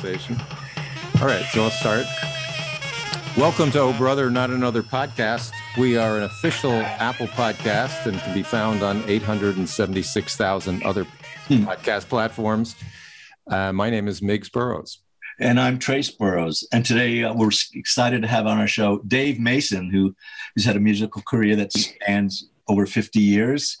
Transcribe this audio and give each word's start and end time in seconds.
conversation. 0.00 0.40
All 1.20 1.26
right, 1.26 1.44
so 1.52 1.64
I'll 1.64 1.70
start. 1.70 2.06
Welcome 3.36 3.70
to 3.72 3.80
Oh 3.80 3.92
Brother, 3.92 4.30
Not 4.30 4.50
Another 4.50 4.82
podcast. 4.82 5.52
We 5.78 5.96
are 5.96 6.16
an 6.16 6.24
official 6.24 6.72
Apple 6.72 7.26
podcast 7.28 8.06
and 8.06 8.18
can 8.20 8.34
be 8.34 8.42
found 8.42 8.82
on 8.82 9.02
876,000 9.06 10.82
other 10.82 11.04
hmm. 11.48 11.64
podcast 11.64 12.08
platforms. 12.08 12.76
Uh, 13.48 13.72
my 13.72 13.90
name 13.90 14.08
is 14.08 14.22
Miggs 14.22 14.48
Burrows. 14.48 15.02
And 15.38 15.60
I'm 15.60 15.78
Trace 15.78 16.10
Burrows. 16.10 16.66
And 16.72 16.84
today 16.84 17.24
uh, 17.24 17.34
we're 17.34 17.50
excited 17.74 18.22
to 18.22 18.28
have 18.28 18.46
on 18.46 18.58
our 18.58 18.66
show 18.66 19.00
Dave 19.06 19.38
Mason, 19.38 19.90
who 19.90 20.14
has 20.56 20.64
had 20.64 20.76
a 20.76 20.80
musical 20.80 21.22
career 21.22 21.56
that 21.56 21.72
spans 21.72 22.48
over 22.68 22.86
50 22.86 23.20
years. 23.20 23.76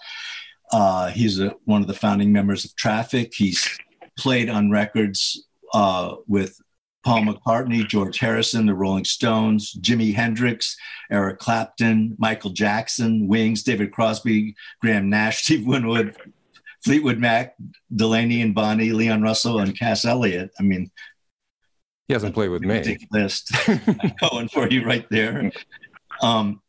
Uh, 0.72 1.08
he's 1.08 1.40
a, 1.40 1.54
one 1.64 1.80
of 1.80 1.88
the 1.88 1.94
founding 1.94 2.32
members 2.32 2.64
of 2.64 2.74
Traffic. 2.76 3.32
He's 3.34 3.78
played 4.16 4.48
on 4.48 4.70
records 4.70 5.46
uh, 5.72 6.16
with 6.26 6.60
Paul 7.02 7.22
McCartney, 7.22 7.86
George 7.86 8.18
Harrison, 8.18 8.66
the 8.66 8.74
Rolling 8.74 9.04
Stones, 9.04 9.74
Jimi 9.80 10.14
Hendrix, 10.14 10.76
Eric 11.10 11.38
Clapton, 11.38 12.16
Michael 12.18 12.50
Jackson, 12.50 13.26
Wings, 13.26 13.62
David 13.62 13.92
Crosby, 13.92 14.54
Graham 14.80 15.08
Nash, 15.08 15.42
Steve 15.44 15.66
Winwood, 15.66 16.14
Fleetwood 16.84 17.18
Mac, 17.18 17.54
Delaney 17.94 18.42
and 18.42 18.54
Bonnie, 18.54 18.92
Leon 18.92 19.22
Russell, 19.22 19.60
and 19.60 19.78
Cass 19.78 20.04
Elliot. 20.04 20.50
I 20.58 20.62
mean, 20.62 20.90
he 22.08 22.14
hasn't 22.14 22.34
played 22.34 22.48
with 22.48 22.62
me. 22.62 22.98
List 23.12 23.52
going 24.30 24.48
for 24.48 24.68
you 24.68 24.84
right 24.84 25.06
there. 25.10 25.52
Um, 26.22 26.60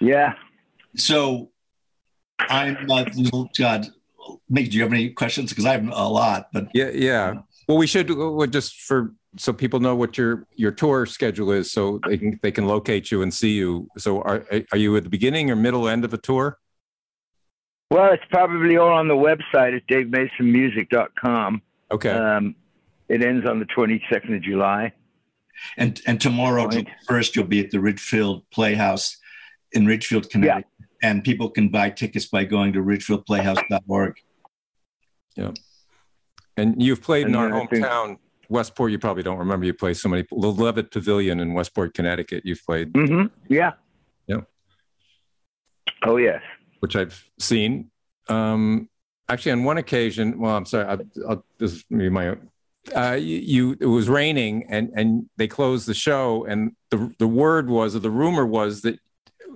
yeah. 0.00 0.34
So 0.96 1.50
I'm 2.38 2.90
uh, 2.90 3.04
God. 3.58 3.86
Miggs 4.48 4.70
do 4.70 4.76
you 4.76 4.82
have 4.82 4.92
any 4.92 5.10
questions? 5.10 5.50
Because 5.50 5.66
I 5.66 5.72
have 5.72 5.86
a 5.86 6.08
lot. 6.08 6.48
But 6.52 6.68
yeah, 6.72 6.90
yeah. 6.90 7.40
Well, 7.66 7.78
we 7.78 7.86
should 7.86 8.10
uh, 8.10 8.46
just 8.46 8.80
for 8.82 9.14
so 9.36 9.52
people 9.52 9.80
know 9.80 9.96
what 9.96 10.18
your 10.18 10.46
your 10.54 10.70
tour 10.70 11.06
schedule 11.06 11.50
is, 11.50 11.72
so 11.72 12.00
they 12.06 12.18
can 12.18 12.38
they 12.42 12.52
can 12.52 12.66
locate 12.66 13.10
you 13.10 13.22
and 13.22 13.32
see 13.32 13.52
you. 13.52 13.88
So 13.98 14.20
are 14.22 14.44
are 14.72 14.78
you 14.78 14.96
at 14.96 15.04
the 15.04 15.10
beginning 15.10 15.50
or 15.50 15.56
middle 15.56 15.88
end 15.88 16.04
of 16.04 16.12
a 16.12 16.18
tour? 16.18 16.58
Well, 17.90 18.12
it's 18.12 18.24
probably 18.30 18.76
all 18.76 18.92
on 18.92 19.08
the 19.08 19.14
website 19.14 19.76
at 19.76 19.86
davemasonmusic.com. 19.86 21.62
Okay. 21.92 22.10
Um, 22.10 22.56
it 23.08 23.22
ends 23.22 23.46
on 23.46 23.60
the 23.60 23.66
22nd 23.66 24.36
of 24.36 24.42
July. 24.42 24.92
And 25.76 26.00
and 26.06 26.20
tomorrow, 26.20 26.68
first, 27.06 27.36
you'll 27.36 27.46
be 27.46 27.60
at 27.60 27.70
the 27.70 27.80
Ridgefield 27.80 28.42
Playhouse 28.50 29.16
in 29.72 29.86
Ridgefield, 29.86 30.28
Connecticut. 30.30 30.66
Yeah. 30.78 30.86
And 31.10 31.22
people 31.22 31.50
can 31.50 31.68
buy 31.68 31.90
tickets 31.90 32.26
by 32.26 32.44
going 32.44 32.72
to 32.72 32.80
ridgefieldplayhouse.org. 32.80 34.16
Yeah. 35.36 35.52
And 36.56 36.80
you've 36.82 37.02
played 37.02 37.26
and 37.26 37.34
in 37.34 37.40
our 37.40 37.50
hometown, 37.50 38.06
think... 38.06 38.20
Westport. 38.48 38.92
You 38.92 38.98
probably 38.98 39.22
don't 39.22 39.38
remember. 39.38 39.66
You 39.66 39.74
played 39.74 39.96
so 39.96 40.08
many. 40.08 40.24
The 40.30 40.36
Levitt 40.36 40.90
Pavilion 40.90 41.40
in 41.40 41.54
Westport, 41.54 41.94
Connecticut. 41.94 42.42
You've 42.44 42.64
played. 42.64 42.92
Mm-hmm. 42.92 43.26
Yeah. 43.52 43.72
Yeah. 44.26 44.40
Oh 46.04 46.16
yes. 46.16 46.42
Which 46.80 46.96
I've 46.96 47.28
seen. 47.38 47.90
Um, 48.28 48.88
actually, 49.28 49.52
on 49.52 49.64
one 49.64 49.78
occasion. 49.78 50.38
Well, 50.38 50.56
I'm 50.56 50.66
sorry. 50.66 50.86
I, 50.86 50.98
I'll, 51.28 51.44
this 51.58 51.72
is 51.72 51.84
maybe 51.90 52.10
my 52.10 52.36
uh, 52.94 53.12
you, 53.18 53.76
it 53.80 53.86
was 53.86 54.08
raining 54.08 54.66
and 54.68 54.90
and 54.94 55.28
they 55.36 55.48
closed 55.48 55.86
the 55.86 55.94
show 55.94 56.44
and 56.44 56.72
the 56.90 57.14
the 57.18 57.26
word 57.26 57.70
was 57.70 57.96
or 57.96 58.00
the 58.00 58.10
rumor 58.10 58.44
was 58.44 58.82
that 58.82 58.98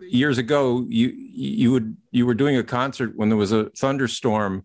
years 0.08 0.38
ago 0.38 0.86
you 0.88 1.08
you 1.08 1.70
would 1.72 1.96
you 2.10 2.24
were 2.24 2.34
doing 2.34 2.56
a 2.56 2.62
concert 2.62 3.12
when 3.16 3.28
there 3.28 3.36
was 3.36 3.52
a 3.52 3.68
thunderstorm 3.70 4.64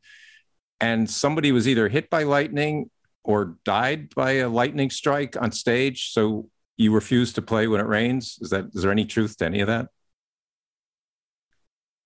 and 0.84 1.10
somebody 1.10 1.52
was 1.52 1.68
either 1.68 1.88
hit 1.88 2.10
by 2.10 2.24
lightning 2.24 2.90
or 3.24 3.56
died 3.64 4.14
by 4.16 4.32
a 4.34 4.50
lightning 4.50 4.90
strike 4.90 5.42
on 5.42 5.52
stage 5.52 6.12
so 6.12 6.50
you 6.78 6.94
refuse 6.94 7.34
to 7.34 7.42
play 7.42 7.68
when 7.68 7.80
it 7.80 7.88
rains 7.88 8.38
is 8.42 8.50
that 8.50 8.66
is 8.74 8.82
there 8.84 8.92
any 8.92 9.06
truth 9.06 9.38
to 9.38 9.46
any 9.46 9.62
of 9.62 9.68
that 9.68 9.88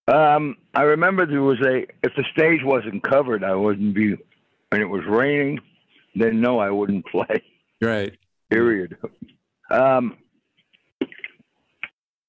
um, 0.09 0.56
I 0.74 0.84
remember 0.84 1.25
there 1.25 1.41
was 1.41 1.59
a 1.62 1.85
if 2.01 2.16
the 2.16 2.24
stage 2.31 2.62
wasn't 2.63 3.03
covered, 3.03 3.44
I 3.44 3.53
wouldn't 3.53 3.94
be, 3.94 4.16
and 4.72 4.81
it 4.81 4.85
was 4.85 5.03
raining 5.06 5.59
then 6.18 6.41
no, 6.41 6.59
I 6.59 6.69
wouldn't 6.69 7.06
play. 7.12 7.44
Right. 7.81 8.18
Period. 8.50 8.97
Um, 9.69 10.18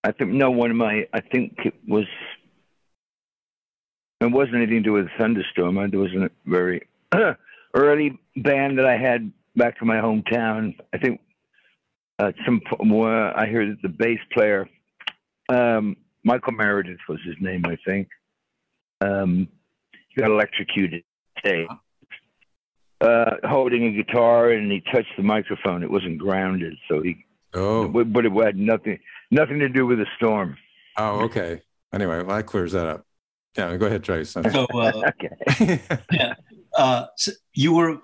I 0.05 0.13
think 0.13 0.31
no 0.33 0.51
one 0.51 0.71
of 0.71 0.77
my. 0.77 1.07
I 1.13 1.21
think 1.21 1.55
it 1.65 1.75
was. 1.87 2.07
It 4.21 4.33
wasn't 4.33 4.57
anything 4.57 4.79
to 4.79 4.83
do 4.83 4.93
with 4.93 5.07
thunderstorm. 5.19 5.77
There 5.91 6.01
was 6.01 6.13
a 6.13 6.31
very 6.45 6.87
early 7.75 8.19
band 8.37 8.79
that 8.79 8.87
I 8.87 8.97
had 8.97 9.33
back 9.57 9.79
to 9.79 9.85
my 9.85 9.97
hometown. 9.97 10.75
I 10.93 10.99
think 10.99 11.21
uh, 12.19 12.33
some 12.45 12.61
more. 12.83 13.39
I 13.39 13.47
heard 13.47 13.71
that 13.71 13.83
the 13.83 13.89
bass 13.89 14.19
player, 14.33 14.69
um, 15.49 15.97
Michael 16.25 16.53
Meredith 16.53 16.99
was 17.09 17.21
his 17.25 17.37
name, 17.41 17.65
I 17.65 17.77
think. 17.87 18.09
Um, 19.01 19.49
he 20.09 20.21
got 20.21 20.31
electrocuted 20.31 21.05
uh, 23.01 23.37
holding 23.45 23.87
a 23.87 23.91
guitar 23.91 24.51
and 24.51 24.71
he 24.71 24.83
touched 24.93 25.13
the 25.17 25.23
microphone. 25.23 25.83
It 25.83 25.91
wasn't 25.91 26.19
grounded, 26.19 26.75
so 26.89 27.03
he. 27.03 27.25
Oh. 27.55 27.89
But 27.89 28.27
it 28.27 28.33
had 28.33 28.57
nothing 28.57 28.99
nothing 29.31 29.59
to 29.61 29.69
do 29.69 29.87
with 29.87 29.99
the 29.99 30.07
storm. 30.17 30.57
Oh, 30.97 31.21
okay. 31.25 31.63
Anyway, 31.93 32.23
well, 32.23 32.37
that 32.37 32.47
clears 32.47 32.73
that 32.73 32.87
up. 32.87 33.07
Yeah, 33.57 33.77
go 33.77 33.87
ahead, 33.87 34.05
Trace. 34.05 34.31
So, 34.31 34.41
uh, 34.43 35.11
okay. 35.21 35.81
yeah, 36.13 36.35
uh, 36.77 37.07
so 37.17 37.33
you 37.55 37.75
were 37.75 37.99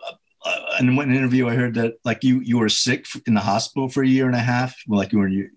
uh, 0.44 0.60
in 0.80 0.96
one 0.96 1.14
interview. 1.14 1.48
I 1.48 1.54
heard 1.54 1.74
that 1.74 1.94
like 2.04 2.24
you 2.24 2.40
you 2.40 2.58
were 2.58 2.68
sick 2.68 3.06
in 3.26 3.34
the 3.34 3.40
hospital 3.40 3.88
for 3.88 4.02
a 4.02 4.08
year 4.08 4.26
and 4.26 4.34
a 4.34 4.40
half. 4.40 4.74
Like 4.88 5.12
you 5.12 5.18
were 5.18 5.28
you, 5.28 5.48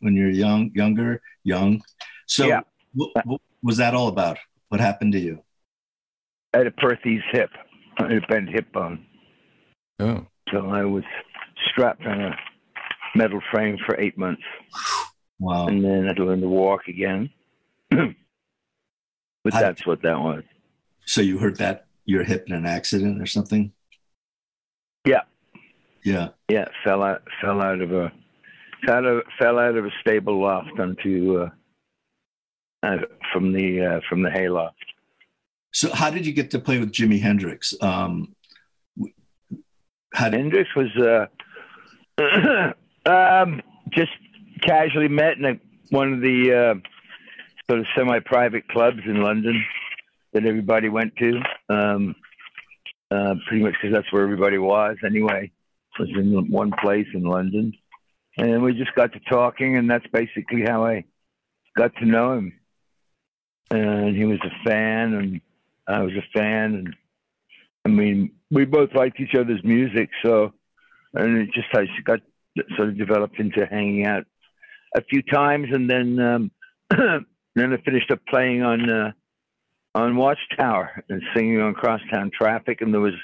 when 0.00 0.14
you're 0.14 0.30
young, 0.30 0.70
younger, 0.74 1.22
young. 1.44 1.82
So, 2.26 2.46
yeah. 2.46 2.60
what, 2.94 3.10
what 3.24 3.40
was 3.62 3.78
that 3.78 3.94
all 3.94 4.08
about? 4.08 4.38
What 4.68 4.80
happened 4.80 5.12
to 5.12 5.18
you? 5.18 5.42
I 6.52 6.58
had 6.58 6.66
a 6.66 6.70
Perthes 6.70 7.22
hip 7.32 7.50
a 8.00 8.20
bent 8.28 8.48
hip 8.48 8.72
bone. 8.72 9.04
Oh. 9.98 10.26
So 10.52 10.68
I 10.68 10.84
was 10.84 11.04
strapped 11.70 12.06
on 12.06 12.20
a 12.20 12.36
metal 13.14 13.40
frame 13.50 13.76
for 13.84 13.98
eight 14.00 14.16
months. 14.16 14.42
Wow. 15.38 15.66
And 15.66 15.84
then 15.84 16.04
I 16.04 16.08
had 16.08 16.16
to 16.16 16.24
learn 16.24 16.40
to 16.40 16.48
walk 16.48 16.88
again. 16.88 17.30
but 19.52 19.58
I, 19.58 19.62
that's 19.62 19.86
what 19.86 20.02
that 20.02 20.18
was. 20.18 20.42
So 21.04 21.20
you 21.20 21.38
hurt 21.38 21.58
that 21.58 21.86
your 22.04 22.24
hip 22.24 22.44
in 22.46 22.54
an 22.54 22.66
accident 22.66 23.20
or 23.20 23.26
something? 23.26 23.72
Yeah. 25.06 25.22
Yeah. 26.04 26.28
Yeah. 26.48 26.66
Fell 26.84 27.02
out 27.02 27.22
fell 27.40 27.60
out 27.60 27.80
of 27.80 27.92
a 27.92 28.12
fell 28.86 29.06
out, 29.06 29.24
fell 29.38 29.58
out 29.58 29.76
of 29.76 29.84
a 29.84 29.90
stable 30.00 30.40
loft 30.40 30.78
onto 30.78 31.40
uh, 31.40 31.50
uh, 32.82 32.96
from 33.32 33.52
the 33.52 33.84
uh, 33.84 34.00
from 34.08 34.22
the 34.22 34.30
hayloft. 34.30 34.74
So, 35.72 35.92
how 35.94 36.10
did 36.10 36.26
you 36.26 36.32
get 36.32 36.50
to 36.52 36.58
play 36.58 36.78
with 36.78 36.92
Jimi 36.92 37.20
Hendrix? 37.20 37.74
Um, 37.80 38.34
how 40.14 40.30
did- 40.30 40.40
Hendrix 40.40 40.70
was 40.74 40.96
uh, 40.96 41.26
um, 43.10 43.62
just 43.90 44.12
casually 44.62 45.08
met 45.08 45.36
in 45.36 45.44
a, 45.44 45.60
one 45.90 46.12
of 46.12 46.20
the 46.20 46.52
uh, 46.52 46.88
sort 47.68 47.80
of 47.80 47.86
semi-private 47.96 48.68
clubs 48.68 49.00
in 49.04 49.22
London 49.22 49.64
that 50.32 50.46
everybody 50.46 50.88
went 50.88 51.14
to. 51.16 51.40
Um, 51.68 52.14
uh, 53.10 53.34
pretty 53.46 53.62
much 53.62 53.74
because 53.80 53.94
that's 53.94 54.12
where 54.12 54.22
everybody 54.22 54.58
was 54.58 54.96
anyway. 55.04 55.50
Was 55.98 56.08
in 56.10 56.50
one 56.50 56.72
place 56.80 57.08
in 57.12 57.24
London, 57.24 57.72
and 58.36 58.62
we 58.62 58.72
just 58.72 58.94
got 58.94 59.12
to 59.14 59.20
talking, 59.28 59.76
and 59.76 59.90
that's 59.90 60.06
basically 60.12 60.62
how 60.64 60.84
I 60.84 61.04
got 61.76 61.92
to 61.96 62.04
know 62.04 62.34
him. 62.34 62.52
And 63.72 64.16
he 64.16 64.24
was 64.24 64.38
a 64.44 64.68
fan, 64.68 65.14
and 65.14 65.40
I 65.88 66.02
was 66.02 66.12
a 66.12 66.38
fan, 66.38 66.74
and 66.74 66.96
I 67.84 67.88
mean, 67.88 68.30
we 68.50 68.64
both 68.64 68.90
liked 68.94 69.18
each 69.18 69.34
other's 69.34 69.64
music, 69.64 70.10
so 70.24 70.52
and 71.14 71.38
it 71.38 71.48
just 71.52 71.66
I 71.74 71.86
got 72.04 72.20
sort 72.76 72.90
of 72.90 72.98
developed 72.98 73.40
into 73.40 73.66
hanging 73.66 74.06
out 74.06 74.24
a 74.94 75.02
few 75.02 75.22
times, 75.22 75.66
and 75.72 75.90
then 75.90 76.18
um, 76.20 76.50
then 77.58 77.72
I 77.72 77.76
finished 77.78 78.10
up 78.10 78.20
playing 78.28 78.62
on 78.62 78.90
uh, 78.90 79.12
on 79.94 80.16
Watchtower 80.16 81.04
and 81.08 81.22
singing 81.34 81.60
on 81.60 81.74
Crosstown 81.74 82.30
Traffic, 82.36 82.80
and 82.80 82.92
there 82.92 83.00
was 83.00 83.14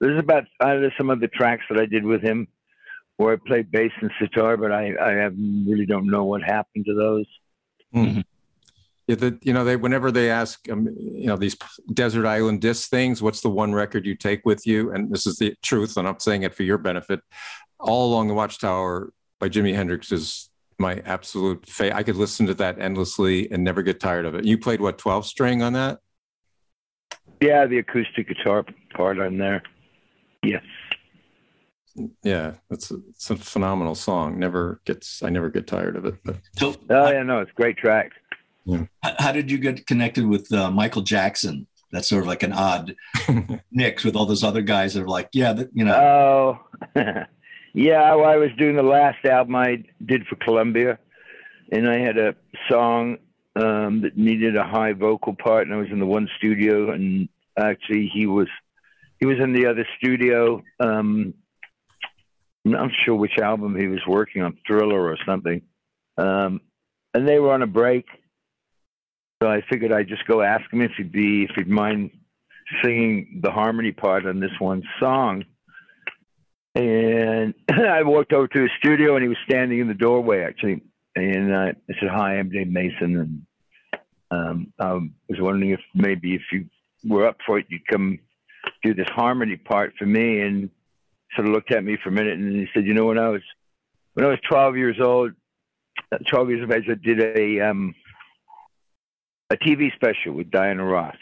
there's 0.00 0.18
about 0.18 0.44
uh, 0.60 0.74
there's 0.74 0.92
some 0.96 1.10
other 1.10 1.28
tracks 1.32 1.64
that 1.70 1.80
I 1.80 1.86
did 1.86 2.04
with 2.04 2.22
him 2.22 2.48
where 3.16 3.34
I 3.34 3.36
played 3.46 3.70
bass 3.70 3.92
and 4.00 4.10
sitar, 4.20 4.56
but 4.56 4.72
I 4.72 4.92
I 4.94 5.10
really 5.66 5.86
don't 5.86 6.06
know 6.06 6.24
what 6.24 6.42
happened 6.42 6.86
to 6.86 6.94
those. 6.94 7.26
Mm-hmm. 7.94 8.20
Yeah, 9.06 9.14
the, 9.14 9.38
you 9.42 9.54
know, 9.54 9.64
they 9.64 9.76
whenever 9.76 10.12
they 10.12 10.30
ask, 10.30 10.70
um, 10.70 10.94
you 10.98 11.26
know, 11.26 11.36
these 11.36 11.56
desert 11.94 12.26
island 12.26 12.60
disc 12.60 12.90
things, 12.90 13.22
what's 13.22 13.40
the 13.40 13.48
one 13.48 13.72
record 13.72 14.04
you 14.04 14.14
take 14.14 14.44
with 14.44 14.66
you? 14.66 14.92
And 14.92 15.10
this 15.10 15.26
is 15.26 15.36
the 15.36 15.54
truth, 15.62 15.96
and 15.96 16.06
I'm 16.06 16.20
saying 16.20 16.42
it 16.42 16.54
for 16.54 16.62
your 16.62 16.78
benefit. 16.78 17.20
All 17.80 18.12
along 18.12 18.28
the 18.28 18.34
Watchtower 18.34 19.12
by 19.38 19.48
Jimi 19.48 19.74
Hendrix 19.74 20.12
is 20.12 20.50
my 20.78 21.02
absolute 21.04 21.66
favorite. 21.66 21.96
I 21.96 22.02
could 22.02 22.16
listen 22.16 22.46
to 22.46 22.54
that 22.54 22.78
endlessly 22.80 23.50
and 23.50 23.64
never 23.64 23.82
get 23.82 24.00
tired 24.00 24.24
of 24.26 24.34
it. 24.34 24.44
You 24.44 24.58
played 24.58 24.80
what 24.80 24.98
12 24.98 25.26
string 25.26 25.62
on 25.62 25.72
that? 25.74 25.98
Yeah, 27.40 27.66
the 27.66 27.78
acoustic 27.78 28.28
guitar 28.28 28.64
part 28.94 29.18
on 29.20 29.38
there. 29.38 29.62
Yes. 30.42 30.62
yeah, 32.22 32.54
it's 32.70 32.90
a, 32.90 32.96
it's 33.10 33.30
a 33.30 33.36
phenomenal 33.36 33.94
song. 33.94 34.38
Never 34.38 34.80
gets 34.84 35.22
I 35.22 35.30
never 35.30 35.48
get 35.50 35.66
tired 35.66 35.96
of 35.96 36.04
it. 36.04 36.14
But 36.24 36.36
So, 36.56 36.74
Oh 36.90 37.10
yeah, 37.10 37.22
no, 37.22 37.40
it's 37.40 37.50
a 37.50 37.54
great 37.54 37.76
track. 37.76 38.12
Yeah. 38.64 38.84
how 39.02 39.32
did 39.32 39.50
you 39.50 39.58
get 39.58 39.86
connected 39.86 40.26
with 40.26 40.52
uh, 40.52 40.70
Michael 40.70 41.02
Jackson? 41.02 41.66
That's 41.90 42.06
sort 42.08 42.22
of 42.22 42.28
like 42.28 42.42
an 42.42 42.52
odd 42.52 42.94
mix 43.72 44.04
with 44.04 44.14
all 44.14 44.26
those 44.26 44.44
other 44.44 44.60
guys 44.60 44.92
that 44.94 45.02
are 45.04 45.08
like, 45.08 45.30
yeah, 45.32 45.54
that, 45.54 45.70
you 45.72 45.84
know, 45.86 46.58
Oh, 46.94 46.94
yeah. 47.78 48.14
Well, 48.14 48.28
I 48.28 48.36
was 48.36 48.50
doing 48.58 48.76
the 48.76 48.82
last 48.82 49.24
album 49.24 49.54
I 49.54 49.84
did 50.04 50.26
for 50.26 50.36
Columbia, 50.36 50.98
and 51.70 51.88
I 51.88 51.98
had 51.98 52.18
a 52.18 52.34
song 52.68 53.18
um, 53.54 54.02
that 54.02 54.16
needed 54.16 54.56
a 54.56 54.64
high 54.64 54.92
vocal 54.92 55.34
part, 55.34 55.66
and 55.66 55.74
I 55.74 55.78
was 55.78 55.88
in 55.90 56.00
the 56.00 56.06
one 56.06 56.28
studio, 56.38 56.90
and 56.90 57.28
actually 57.56 58.10
he 58.12 58.26
was 58.26 58.48
he 59.20 59.26
was 59.26 59.38
in 59.40 59.52
the 59.52 59.66
other 59.66 59.86
studio. 59.98 60.62
Um, 60.80 61.34
I'm 62.64 62.72
not 62.72 62.90
sure 63.04 63.14
which 63.14 63.38
album 63.38 63.76
he 63.76 63.86
was 63.86 64.00
working 64.06 64.42
on, 64.42 64.58
Thriller 64.66 65.00
or 65.00 65.16
something, 65.24 65.62
um, 66.16 66.60
and 67.14 67.28
they 67.28 67.38
were 67.38 67.52
on 67.52 67.62
a 67.62 67.66
break. 67.66 68.06
So 69.40 69.48
I 69.48 69.62
figured 69.70 69.92
I'd 69.92 70.08
just 70.08 70.26
go 70.26 70.42
ask 70.42 70.70
him 70.72 70.82
if 70.82 70.90
he'd 70.96 71.12
be 71.12 71.44
if 71.44 71.50
he'd 71.54 71.68
mind 71.68 72.10
singing 72.82 73.40
the 73.42 73.52
harmony 73.52 73.92
part 73.92 74.26
on 74.26 74.40
this 74.40 74.50
one 74.58 74.82
song. 74.98 75.44
And 76.74 77.54
I 77.70 78.02
walked 78.02 78.32
over 78.32 78.48
to 78.48 78.62
his 78.62 78.70
studio, 78.78 79.14
and 79.14 79.22
he 79.22 79.28
was 79.28 79.38
standing 79.44 79.80
in 79.80 79.88
the 79.88 79.94
doorway 79.94 80.42
actually. 80.42 80.82
And 81.16 81.52
uh, 81.52 81.72
I 81.90 81.94
said, 82.00 82.08
"Hi, 82.10 82.38
I'm 82.38 82.50
Dave 82.50 82.68
Mason, 82.68 83.16
and 83.16 84.00
um, 84.30 84.72
I 84.78 84.92
was 84.92 85.40
wondering 85.40 85.72
if 85.72 85.80
maybe 85.94 86.34
if 86.34 86.42
you 86.52 86.66
were 87.04 87.26
up 87.26 87.38
for 87.46 87.58
it, 87.58 87.66
you'd 87.68 87.86
come 87.86 88.18
do 88.82 88.94
this 88.94 89.08
harmony 89.10 89.56
part 89.56 89.94
for 89.98 90.06
me." 90.06 90.40
And 90.40 90.70
sort 91.34 91.48
of 91.48 91.54
looked 91.54 91.72
at 91.72 91.84
me 91.84 91.96
for 92.02 92.10
a 92.10 92.12
minute, 92.12 92.38
and 92.38 92.52
he 92.54 92.66
said, 92.72 92.86
"You 92.86 92.94
know, 92.94 93.06
when 93.06 93.18
I 93.18 93.28
was 93.28 93.42
when 94.14 94.26
I 94.26 94.28
was 94.28 94.38
12 94.48 94.76
years 94.76 94.96
old, 95.00 95.32
uh, 96.12 96.18
12 96.28 96.50
years 96.50 96.62
of 96.62 96.70
age, 96.70 96.84
I 96.88 96.94
did 96.94 97.20
a 97.20 97.68
um, 97.68 97.94
a 99.50 99.56
TV 99.56 99.92
special 99.94 100.34
with 100.34 100.50
Diana 100.50 100.84
Ross." 100.84 101.16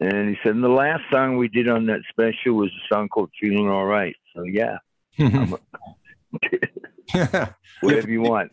And 0.00 0.28
he 0.28 0.36
said, 0.42 0.54
and 0.54 0.62
the 0.62 0.68
last 0.68 1.02
song 1.10 1.36
we 1.36 1.48
did 1.48 1.68
on 1.68 1.86
that 1.86 2.00
special 2.08 2.54
was 2.54 2.70
a 2.70 2.94
song 2.94 3.08
called 3.08 3.30
Feeling 3.40 3.68
All 3.68 3.84
Right. 3.84 4.14
So, 4.34 4.44
yeah, 4.44 4.78
whatever 7.80 8.08
you 8.08 8.22
want. 8.22 8.52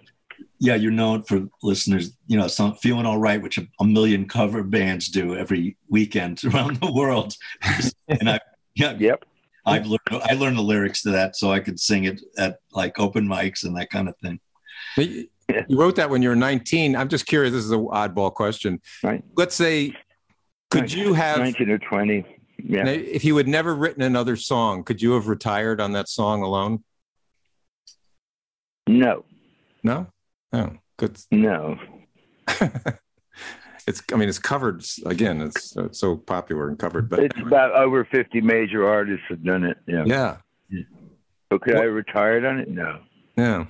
yeah, 0.58 0.76
you're 0.76 0.90
known 0.90 1.22
for 1.22 1.46
listeners, 1.62 2.16
you 2.26 2.38
know, 2.38 2.48
some 2.48 2.74
feeling 2.76 3.06
all 3.06 3.18
right, 3.18 3.42
which 3.42 3.58
a, 3.58 3.66
a 3.80 3.84
million 3.84 4.26
cover 4.26 4.62
bands 4.62 5.08
do 5.08 5.36
every 5.36 5.76
weekend 5.88 6.42
around 6.44 6.76
the 6.76 6.92
world. 6.92 7.34
and 8.08 8.30
I, 8.30 8.40
yeah, 8.74 8.94
Yep. 8.98 9.24
I've 9.66 9.86
learned, 9.86 10.22
I 10.24 10.32
learned 10.32 10.56
the 10.56 10.62
lyrics 10.62 11.02
to 11.02 11.10
that 11.10 11.36
so 11.36 11.52
I 11.52 11.60
could 11.60 11.78
sing 11.78 12.04
it 12.04 12.22
at 12.38 12.60
like 12.72 12.98
open 12.98 13.28
mics 13.28 13.64
and 13.64 13.76
that 13.76 13.90
kind 13.90 14.08
of 14.08 14.14
thing. 14.22 14.40
you 14.96 15.28
you 15.68 15.78
wrote 15.78 15.96
that 15.96 16.10
when 16.10 16.22
you 16.22 16.28
were 16.28 16.36
19. 16.36 16.96
I'm 16.96 17.08
just 17.08 17.26
curious. 17.26 17.52
This 17.52 17.64
is 17.64 17.70
an 17.70 17.86
oddball 17.86 18.32
question. 18.32 18.80
Right. 19.02 19.22
Let's 19.36 19.54
say, 19.54 19.94
could 20.70 20.92
you 20.92 21.14
have, 21.14 21.38
19 21.38 21.70
or 21.70 21.78
20? 21.78 22.24
Yeah. 22.62 22.86
if 22.88 23.24
you 23.24 23.36
had 23.36 23.48
never 23.48 23.74
written 23.74 24.02
another 24.02 24.36
song, 24.36 24.84
could 24.84 25.00
you 25.00 25.12
have 25.12 25.28
retired 25.28 25.80
on 25.80 25.92
that 25.92 26.08
song 26.08 26.42
alone? 26.42 26.82
No, 28.86 29.24
No. 29.82 30.06
Oh, 30.52 30.70
good. 30.96 31.18
no. 31.30 31.78
it's. 33.86 34.02
I 34.12 34.16
mean, 34.16 34.28
it's 34.30 34.38
covered 34.38 34.82
again. 35.04 35.42
It's 35.42 35.76
uh, 35.76 35.88
so 35.92 36.16
popular 36.16 36.68
and 36.68 36.78
covered, 36.78 37.10
but 37.10 37.18
It's 37.18 37.38
about 37.38 37.72
over 37.72 38.06
50 38.06 38.40
major 38.40 38.88
artists 38.88 39.26
have 39.28 39.44
done 39.44 39.64
it. 39.64 39.76
Yeah. 39.86 40.04
yeah, 40.70 40.82
But 41.50 41.60
could 41.60 41.76
I 41.76 41.82
retired 41.82 42.46
on 42.46 42.60
it? 42.60 42.70
No. 42.70 43.00
yeah. 43.36 43.66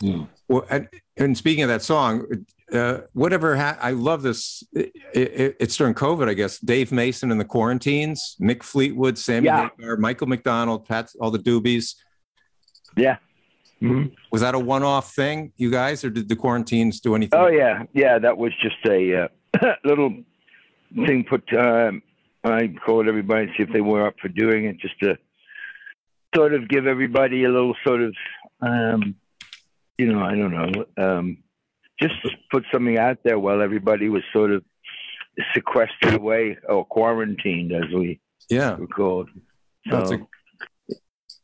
Yeah. 0.00 0.24
Well, 0.48 0.64
and, 0.70 0.88
and 1.16 1.36
speaking 1.36 1.62
of 1.62 1.68
that 1.68 1.82
song, 1.82 2.26
uh, 2.72 3.00
whatever. 3.12 3.56
Ha- 3.56 3.78
I 3.80 3.90
love 3.92 4.22
this. 4.22 4.62
It, 4.72 4.92
it, 5.14 5.56
it's 5.60 5.76
during 5.76 5.94
COVID, 5.94 6.28
I 6.28 6.34
guess. 6.34 6.58
Dave 6.58 6.92
Mason 6.92 7.30
and 7.30 7.40
the 7.40 7.44
Quarantines, 7.44 8.36
Mick 8.40 8.62
Fleetwood, 8.62 9.18
Sammy 9.18 9.46
Yeah. 9.46 9.68
Hagar, 9.78 9.96
Michael 9.96 10.26
McDonald, 10.26 10.86
Pat, 10.86 11.10
all 11.20 11.30
the 11.30 11.38
Doobies. 11.38 11.94
Yeah. 12.96 13.16
Mhm. 13.82 14.12
Was 14.30 14.42
that 14.42 14.54
a 14.54 14.58
one-off 14.58 15.14
thing, 15.14 15.52
you 15.56 15.70
guys, 15.70 16.04
or 16.04 16.10
did 16.10 16.28
the 16.28 16.36
Quarantines 16.36 17.00
do 17.00 17.14
anything? 17.14 17.38
Oh, 17.40 17.48
yeah. 17.48 17.84
Yeah. 17.94 18.18
That 18.18 18.36
was 18.36 18.52
just 18.62 18.76
a 18.86 19.24
uh, 19.62 19.74
little 19.84 20.14
thing 21.06 21.24
put, 21.24 21.50
um, 21.54 22.02
I 22.44 22.74
called 22.84 23.08
everybody 23.08 23.44
and 23.44 23.50
see 23.56 23.62
if 23.62 23.72
they 23.72 23.80
were 23.80 24.06
up 24.06 24.14
for 24.20 24.28
doing 24.28 24.64
it 24.66 24.78
just 24.78 24.98
to 25.00 25.16
sort 26.34 26.52
of 26.54 26.68
give 26.68 26.86
everybody 26.86 27.44
a 27.44 27.48
little 27.48 27.74
sort 27.86 28.02
of, 28.02 28.14
um, 28.60 29.14
you 29.98 30.12
know, 30.12 30.20
I 30.22 30.34
don't 30.36 30.52
know, 30.52 30.84
um, 30.96 31.38
just 32.00 32.14
put 32.50 32.64
something 32.72 32.98
out 32.98 33.18
there 33.24 33.38
while 33.38 33.60
everybody 33.62 34.08
was 34.08 34.22
sort 34.32 34.50
of 34.50 34.64
sequestered 35.54 36.14
away 36.14 36.56
or 36.68 36.84
quarantined, 36.84 37.72
as 37.72 37.84
we 37.94 38.20
Yeah, 38.48 38.74
were 38.76 38.86
called. 38.86 39.28
So, 39.90 40.26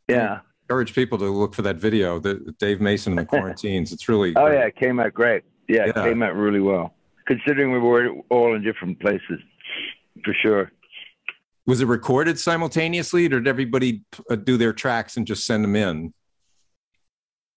yeah. 0.09 0.41
encourage 0.69 0.95
people 0.95 1.19
to 1.19 1.25
look 1.27 1.55
for 1.55 1.63
that 1.63 1.77
video, 1.77 2.19
the 2.19 2.55
Dave 2.59 2.81
Mason 2.81 3.13
and 3.13 3.21
the 3.21 3.27
Quarantines. 3.37 3.93
It's 3.93 4.09
really. 4.09 4.35
Oh 4.37 4.47
yeah, 4.47 4.67
it 4.67 4.77
came 4.77 5.01
out 5.01 5.15
great. 5.15 5.45
Yeah, 5.69 5.87
it 5.87 5.95
came 5.95 6.23
out 6.23 6.35
really 6.37 6.61
well. 6.61 6.95
Considering 7.27 7.73
we 7.73 7.79
were 7.81 8.11
all 8.31 8.55
in 8.55 8.63
different 8.63 9.01
places, 9.01 9.41
for 10.25 10.33
sure. 10.35 10.71
Was 11.67 11.81
it 11.81 11.87
recorded 11.87 12.39
simultaneously, 12.39 13.27
or 13.27 13.31
did 13.31 13.49
everybody 13.49 14.03
uh, 14.31 14.37
do 14.37 14.57
their 14.57 14.73
tracks 14.73 15.17
and 15.17 15.27
just 15.27 15.45
send 15.45 15.65
them 15.65 15.75
in? 15.75 16.15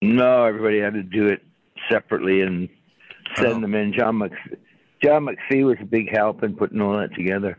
No, 0.02 0.46
everybody 0.46 0.80
had 0.80 0.94
to 0.96 1.04
do 1.04 1.28
it 1.28 1.44
separately 1.92 2.42
and 2.42 2.68
send 3.36 3.48
Oh. 3.48 3.60
them 3.62 3.76
in. 3.76 3.94
John 3.94 4.18
Mc, 4.18 4.32
John 5.04 5.26
McPhee 5.28 5.66
was 5.66 5.78
a 5.82 5.86
big 5.86 6.10
help 6.16 6.44
in 6.44 6.56
putting 6.56 6.82
all 6.82 6.98
that 6.98 7.14
together. 7.16 7.58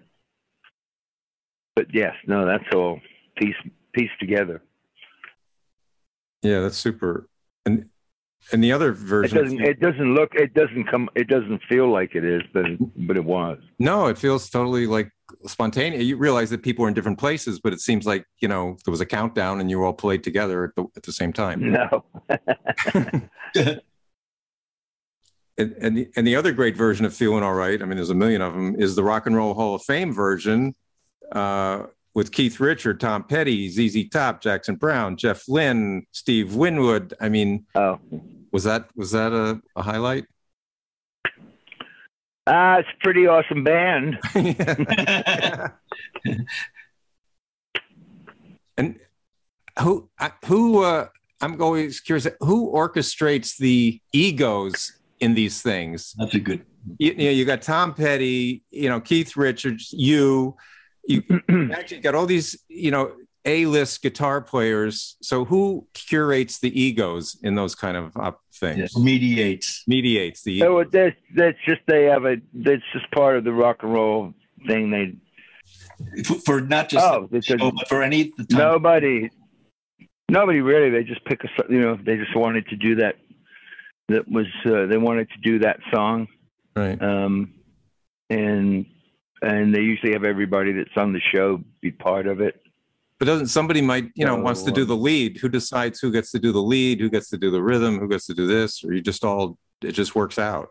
But 1.77 1.87
yes, 1.95 2.15
no, 2.27 2.45
that's 2.47 2.65
all 2.75 3.01
piece 3.37 3.55
pieced 3.95 4.19
together. 4.21 4.63
Yeah, 6.43 6.61
that's 6.61 6.77
super. 6.77 7.29
And 7.67 7.87
and 8.53 8.65
the 8.65 8.73
other 8.73 8.93
version 8.93 9.37
It 9.39 9.41
version. 9.43 9.59
doesn't. 9.59 9.71
It 9.71 9.81
doesn't 9.81 10.15
look. 10.15 10.35
It 10.35 10.55
doesn't 10.55 10.85
come. 10.91 11.09
It 11.15 11.29
doesn't 11.29 11.63
feel 11.69 11.91
like 11.91 12.15
it 12.15 12.25
is, 12.25 12.43
but 12.53 12.65
but 13.07 13.17
it 13.17 13.25
was. 13.25 13.59
no, 13.79 14.07
it 14.07 14.17
feels 14.19 14.49
totally 14.51 14.87
like 14.87 15.11
spontaneous. 15.47 16.03
You 16.05 16.17
realize 16.17 16.49
that 16.51 16.63
people 16.63 16.85
are 16.85 16.89
in 16.89 16.95
different 16.95 17.19
places, 17.19 17.61
but 17.61 17.73
it 17.73 17.81
seems 17.81 18.07
like 18.07 18.25
you 18.41 18.49
know 18.49 18.77
there 18.85 18.93
was 18.93 19.01
a 19.03 19.07
countdown 19.07 19.61
and 19.61 19.71
you 19.71 19.83
all 19.85 19.93
played 19.93 20.25
together 20.25 20.65
at 20.65 20.75
the 20.75 20.87
at 20.97 21.03
the 21.03 21.13
same 21.13 21.33
time. 21.33 21.71
No. 21.73 22.05
And 25.61 25.75
and 25.81 25.97
the, 25.97 26.09
and 26.17 26.27
the 26.27 26.37
other 26.37 26.53
great 26.53 26.75
version 26.75 27.05
of 27.05 27.13
"Feeling 27.15 27.43
All 27.43 27.53
Right," 27.53 27.83
I 27.83 27.85
mean, 27.85 27.97
there's 27.97 28.09
a 28.11 28.15
million 28.15 28.41
of 28.41 28.55
them, 28.55 28.75
is 28.79 28.97
the 28.97 29.05
Rock 29.05 29.27
and 29.27 29.37
Roll 29.37 29.53
Hall 29.53 29.75
of 29.75 29.83
Fame 29.83 30.13
version 30.13 30.75
uh, 31.33 31.85
with 32.15 32.33
Keith 32.33 32.59
Richard, 32.61 32.99
Tom 32.99 33.25
Petty, 33.25 33.69
ZZ 33.69 34.09
Top, 34.09 34.41
Jackson 34.41 34.77
Browne, 34.77 35.19
Jeff 35.19 35.47
Lynne, 35.49 36.07
Steve 36.13 36.55
Winwood. 36.55 37.13
I 37.21 37.29
mean, 37.29 37.67
oh. 37.75 38.01
was 38.53 38.65
that 38.65 38.89
was 38.97 39.11
that 39.11 39.33
a, 39.33 39.61
a 39.77 39.83
highlight? 39.83 40.25
Ah, 42.47 42.79
it's 42.79 42.89
a 42.89 43.05
pretty 43.05 43.27
awesome 43.27 43.63
band. 43.63 44.19
and 48.79 48.99
who 49.79 50.09
who 50.47 50.83
uh, 50.83 51.09
I'm 51.43 51.61
always 51.61 52.01
curious 52.01 52.27
who 52.41 52.73
orchestrates 52.73 53.59
the 53.59 54.01
egos 54.13 54.93
in 55.21 55.35
these 55.35 55.63
things. 55.63 56.15
That's 56.19 56.35
a 56.35 56.41
good. 56.41 56.65
You, 56.99 57.13
you 57.13 57.25
know, 57.25 57.31
you 57.31 57.45
got 57.45 57.63
Tom 57.63 57.95
Petty, 57.95 58.63
you 58.71 58.89
know, 58.89 59.01
Keith 59.01 59.37
Richards, 59.37 59.93
you, 59.93 60.57
you 61.07 61.23
actually 61.73 62.01
got 62.01 62.15
all 62.15 62.27
these, 62.27 62.59
you 62.69 62.91
know, 62.91 63.13
A-list 63.45 64.03
guitar 64.03 64.41
players. 64.41 65.17
So 65.21 65.45
who 65.45 65.87
curates 65.95 66.59
the 66.59 66.81
egos 66.81 67.39
in 67.43 67.55
those 67.55 67.75
kind 67.75 67.97
of 67.97 68.17
uh, 68.17 68.33
things? 68.55 68.97
Mediates. 68.97 69.85
Mediates 69.87 70.43
the 70.43 70.61
So 70.61 70.85
that's 70.91 71.17
that's 71.37 71.59
just 71.67 71.81
they 71.87 72.05
have 72.05 72.25
a 72.25 72.37
that's 72.55 72.83
just 72.93 73.11
part 73.11 73.37
of 73.37 73.45
the 73.45 73.53
rock 73.53 73.83
and 73.83 73.93
roll 73.93 74.35
thing. 74.67 74.91
They 74.91 76.23
For, 76.25 76.35
for 76.35 76.61
not 76.63 76.89
just 76.89 77.05
oh, 77.07 77.29
the 77.31 77.43
show, 77.43 77.57
but 77.59 77.89
for 77.89 78.03
any 78.03 78.33
the 78.39 78.45
time. 78.45 78.59
nobody, 78.59 79.31
nobody 80.31 80.61
really. 80.61 80.91
They 80.91 81.05
just 81.05 81.25
pick 81.27 81.45
a 81.45 81.51
s- 81.51 81.67
you 81.69 81.81
know 81.81 81.99
they 82.03 82.17
just 82.17 82.35
wanted 82.35 82.67
to 82.69 82.77
do 82.77 82.95
that. 82.97 83.17
That 84.11 84.29
was 84.29 84.47
uh, 84.67 84.87
they 84.87 84.99
wanted 84.99 85.29
to 85.31 85.39
do 85.43 85.59
that 85.61 85.79
song, 85.93 86.29
right. 86.77 87.01
um, 87.01 87.55
and 88.29 88.85
and 89.41 89.75
they 89.75 89.81
usually 89.81 90.13
have 90.13 90.25
everybody 90.25 90.73
that's 90.73 90.97
on 90.97 91.13
the 91.13 91.21
show 91.33 91.63
be 91.81 91.91
part 91.91 92.27
of 92.27 92.41
it. 92.41 92.61
But 93.19 93.27
doesn't 93.27 93.49
somebody 93.49 93.83
might 93.83 94.11
you 94.15 94.27
know 94.27 94.37
wants 94.37 94.63
to 94.65 94.71
do 94.71 94.85
the 94.85 94.97
lead? 94.97 95.39
Who 95.39 95.49
decides 95.49 96.01
who 96.01 96.11
gets 96.11 96.31
to 96.33 96.39
do 96.39 96.53
the 96.53 96.63
lead? 96.63 97.01
Who 97.01 97.09
gets 97.09 97.29
to 97.31 97.39
do 97.39 97.51
the 97.51 97.63
rhythm? 97.63 97.99
Who 97.99 98.09
gets 98.09 98.27
to 98.27 98.35
do 98.35 98.47
this? 98.47 98.85
Or 98.85 98.93
you 98.93 99.01
just 99.01 99.25
all 99.25 99.59
it 99.83 99.93
just 99.93 100.15
works 100.15 100.39
out. 100.39 100.71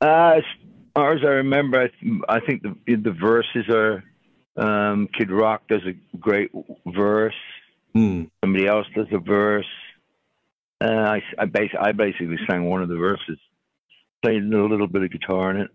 Uh, 0.00 0.34
as 0.38 0.44
far 0.94 1.12
as 1.12 1.22
I 1.24 1.30
remember, 1.44 1.80
I, 1.82 1.88
th- 1.88 2.22
I 2.28 2.40
think 2.40 2.62
the 2.62 2.74
the 2.96 3.12
verses 3.12 3.68
are 3.68 4.02
Um, 4.56 5.08
Kid 5.16 5.30
Rock 5.30 5.62
does 5.68 5.82
a 5.86 5.94
great 6.16 6.50
verse. 6.86 7.40
Hmm. 7.94 8.24
Somebody 8.42 8.66
else 8.66 8.86
does 8.94 9.06
a 9.12 9.18
verse. 9.18 9.72
Uh, 10.80 10.86
I 11.18 11.22
I, 11.38 11.44
bas- 11.46 11.76
I 11.80 11.92
basically 11.92 12.38
sang 12.48 12.64
one 12.64 12.82
of 12.82 12.88
the 12.88 12.96
verses, 12.96 13.38
played 14.22 14.42
a 14.42 14.46
little 14.46 14.86
bit 14.86 15.02
of 15.02 15.10
guitar 15.10 15.50
in 15.50 15.56
it, 15.62 15.70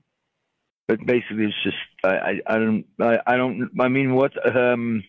but 0.87 0.99
basically 1.05 1.45
it's 1.45 1.63
just 1.63 1.77
I 2.03 2.09
I, 2.15 2.41
I 2.47 2.57
don't 2.59 2.85
I, 3.01 3.19
I 3.27 3.37
don't 3.37 3.69
I 3.79 3.87
mean 3.89 4.13
what 4.15 4.31
um 4.55 5.03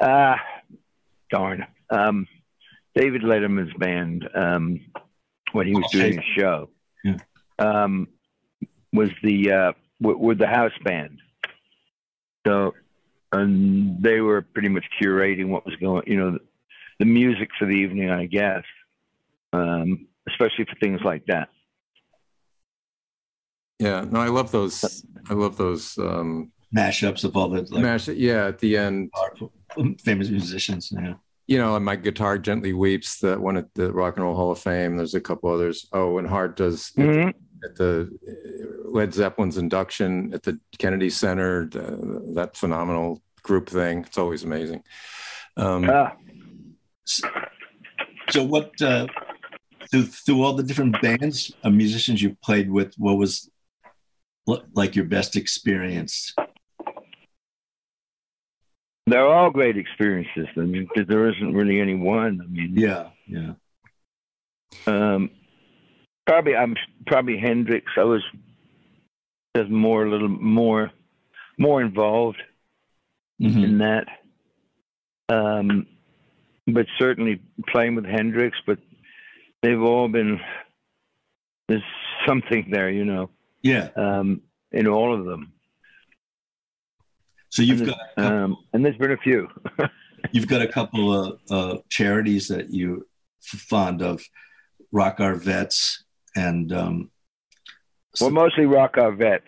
ah 0.00 0.40
darn. 1.30 1.66
Um 1.90 2.26
David 2.94 3.22
Letterman's 3.22 3.74
band 3.78 4.28
um 4.34 4.80
when 5.52 5.66
he 5.68 5.74
was 5.74 5.88
doing 5.92 6.18
a 6.18 6.22
show 6.40 6.70
Yeah. 7.04 7.18
um 7.60 8.08
was 8.92 9.10
the 9.22 9.52
uh 9.52 9.72
w- 10.00 10.18
were 10.18 10.34
the 10.34 10.48
house 10.48 10.76
band. 10.84 11.20
So 12.46 12.74
and 13.32 14.02
they 14.02 14.20
were 14.20 14.42
pretty 14.42 14.68
much 14.68 14.84
curating 15.00 15.48
what 15.48 15.64
was 15.64 15.76
going 15.76 16.04
you 16.08 16.16
know 16.16 16.38
the, 17.04 17.06
the 17.06 17.10
music 17.10 17.48
for 17.58 17.66
the 17.66 17.72
evening 17.74 18.10
I 18.10 18.26
guess 18.26 18.64
um 19.52 20.06
especially 20.28 20.64
for 20.64 20.74
things 20.80 21.00
like 21.04 21.24
that 21.26 21.48
Yeah, 23.80 24.04
no, 24.08 24.20
I 24.20 24.28
love 24.28 24.50
those. 24.52 25.04
I 25.28 25.34
love 25.34 25.56
those. 25.56 25.98
Um, 25.98 26.52
Mashups 26.74 27.24
of 27.24 27.36
all 27.36 27.48
the 27.50 27.62
like, 27.62 27.82
mash, 27.82 28.08
yeah, 28.08 28.46
at 28.46 28.58
the 28.60 28.76
end, 28.76 29.10
famous 30.00 30.30
musicians. 30.30 30.92
Yeah. 30.94 31.14
you 31.48 31.58
know, 31.58 31.74
and 31.76 31.84
my 31.84 31.96
guitar 31.96 32.38
gently 32.38 32.72
weeps. 32.72 33.18
That 33.20 33.40
one 33.40 33.56
at 33.56 33.66
the 33.74 33.92
Rock 33.92 34.16
and 34.16 34.24
Roll 34.24 34.36
Hall 34.36 34.52
of 34.52 34.58
Fame. 34.60 34.96
There's 34.96 35.14
a 35.14 35.20
couple 35.20 35.50
others. 35.52 35.88
Oh, 35.92 36.18
and 36.18 36.26
Heart 36.28 36.56
does 36.56 36.92
Mhm. 36.96 37.34
at 37.64 37.74
the 37.76 38.10
uh, 38.28 38.90
Led 38.90 39.12
Zeppelin's 39.12 39.58
induction 39.58 40.32
at 40.32 40.42
the 40.44 40.58
Kennedy 40.78 41.10
Center. 41.10 41.68
Uh, 41.74 42.32
that 42.34 42.56
phenomenal 42.56 43.22
group 43.42 43.68
thing. 43.68 44.04
It's 44.06 44.18
always 44.18 44.44
amazing. 44.44 44.82
Um, 45.56 45.90
Ah, 45.90 46.12
So 47.04 48.42
what 48.42 48.80
uh, 48.80 49.06
through 49.90 50.04
through 50.04 50.42
all 50.42 50.54
the 50.54 50.62
different 50.62 51.00
bands, 51.02 51.52
uh, 51.62 51.70
musicians 51.70 52.22
you 52.22 52.36
played 52.42 52.70
with, 52.70 52.94
what 52.96 53.16
was 53.18 53.50
like 54.74 54.96
your 54.96 55.04
best 55.06 55.36
experience? 55.36 56.34
they're 59.06 59.26
all 59.26 59.50
great 59.50 59.76
experiences. 59.76 60.48
I 60.56 60.60
mean, 60.60 60.88
there 60.96 61.28
isn't 61.28 61.52
really 61.52 61.78
any 61.78 61.94
one. 61.94 62.40
I 62.42 62.46
mean, 62.46 62.72
Yeah, 62.74 63.10
yeah. 63.26 63.52
um, 64.86 65.30
probably 66.26 66.56
I'm 66.56 66.74
probably 67.06 67.36
Hendrix. 67.36 67.92
I 67.98 68.04
was 68.04 68.22
just 69.54 69.68
more 69.70 70.06
a 70.06 70.10
little 70.10 70.28
more 70.28 70.90
more 71.58 71.82
involved 71.82 72.42
Mhm. 73.40 73.64
in 73.64 73.78
that. 73.78 74.06
Um, 75.28 75.86
but 76.66 76.86
certainly 76.98 77.40
playing 77.68 77.94
with 77.94 78.04
Hendrix, 78.06 78.56
but 78.66 78.78
they've 79.62 79.80
all 79.80 80.08
been 80.08 80.40
there's 81.68 81.82
something 82.26 82.68
there, 82.70 82.90
you 82.90 83.04
know, 83.04 83.30
Yeah. 83.62 83.88
um, 83.96 84.42
in 84.72 84.86
all 84.86 85.14
of 85.18 85.24
them. 85.24 85.52
So 87.50 87.62
you've 87.62 87.80
and, 87.80 87.88
got 87.90 87.98
couple, 88.16 88.38
um, 88.38 88.56
and 88.72 88.84
there's 88.84 88.96
been 88.96 89.12
a 89.12 89.16
few. 89.18 89.48
you've 90.32 90.48
got 90.48 90.60
a 90.62 90.66
couple 90.66 91.12
of 91.12 91.38
uh, 91.50 91.78
charities 91.88 92.48
that 92.48 92.70
you 92.70 93.06
f- 93.52 93.60
fond 93.60 94.02
of, 94.02 94.22
Rock 94.92 95.20
Our 95.20 95.34
Vets, 95.36 96.04
and 96.36 96.72
um, 96.72 97.10
well, 98.20 98.30
mostly 98.30 98.66
rock 98.66 98.96
our 98.96 99.12
vets. 99.12 99.44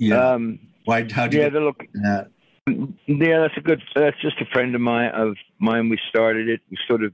yeah. 0.00 0.32
Um, 0.32 0.58
Why? 0.84 1.06
How 1.10 1.26
do 1.26 1.36
you 1.36 1.42
yeah, 1.42 1.48
get 1.48 1.54
they 1.54 1.60
look. 1.64 1.82
that? 1.94 2.28
Yeah, 2.66 3.40
that's 3.40 3.56
a 3.56 3.60
good. 3.60 3.80
That's 3.94 4.20
just 4.20 4.40
a 4.40 4.46
friend 4.46 4.74
of 4.74 4.80
mine. 4.80 5.10
Of 5.14 5.36
mine, 5.58 5.88
we 5.88 5.98
started 6.08 6.48
it. 6.48 6.60
We 6.70 6.76
sort 6.88 7.04
of. 7.04 7.12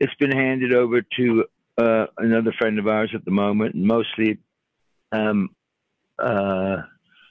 It's 0.00 0.14
been 0.14 0.32
handed 0.32 0.72
over 0.72 1.02
to 1.16 1.44
uh, 1.78 2.06
another 2.18 2.52
friend 2.58 2.78
of 2.78 2.88
ours 2.88 3.10
at 3.14 3.24
the 3.24 3.30
moment, 3.30 3.74
and 3.74 3.84
mostly. 3.86 4.38
Um, 5.12 5.50
uh, 6.18 6.82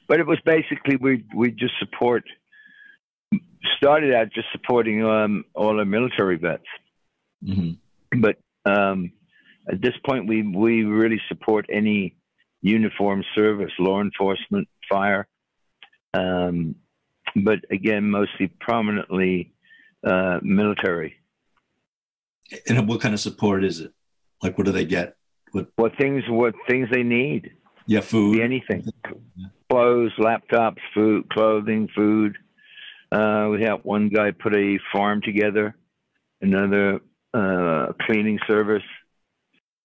but 0.08 0.20
it 0.20 0.26
was 0.26 0.40
basically 0.46 0.96
we 0.96 1.26
we 1.36 1.52
just 1.52 1.74
support. 1.80 2.24
Started 3.76 4.14
out 4.14 4.32
just 4.34 4.48
supporting 4.54 5.04
um, 5.04 5.44
all 5.54 5.80
our 5.80 5.86
military 5.86 6.38
vets, 6.38 6.64
Mhm. 7.44 7.78
but 8.18 8.38
um, 8.66 9.12
at 9.70 9.82
this 9.82 9.96
point 10.06 10.28
we 10.28 10.44
we 10.44 10.84
really 10.84 11.22
support 11.28 11.66
any 11.70 12.16
uniform 12.62 13.24
service, 13.36 13.72
law 13.78 14.02
enforcement, 14.02 14.70
fire. 14.90 15.28
Um, 16.14 16.76
but 17.36 17.60
again, 17.72 18.10
mostly 18.10 18.48
prominently 18.60 19.54
uh, 20.06 20.40
military. 20.42 21.16
And 22.68 22.88
what 22.88 23.02
kind 23.02 23.14
of 23.14 23.20
support 23.20 23.64
is 23.64 23.80
it? 23.80 23.94
Like, 24.42 24.58
what 24.58 24.66
do 24.66 24.72
they 24.72 24.86
get? 24.86 25.16
What 25.52 25.98
things? 25.98 26.24
What 26.28 26.54
things 26.68 26.90
they 26.92 27.04
need? 27.04 27.52
Yeah, 27.88 28.02
food. 28.02 28.40
Anything: 28.40 28.88
clothes, 29.70 30.12
laptops, 30.20 30.78
food, 30.94 31.30
clothing, 31.30 31.90
food. 31.96 32.38
Uh, 33.12 33.48
we 33.52 33.64
helped 33.64 33.86
one 33.86 34.10
guy 34.10 34.32
put 34.32 34.56
a 34.56 34.80
farm 34.94 35.22
together, 35.22 35.76
another 36.42 37.00
uh, 37.34 37.88
cleaning 38.02 38.40
service. 38.48 38.84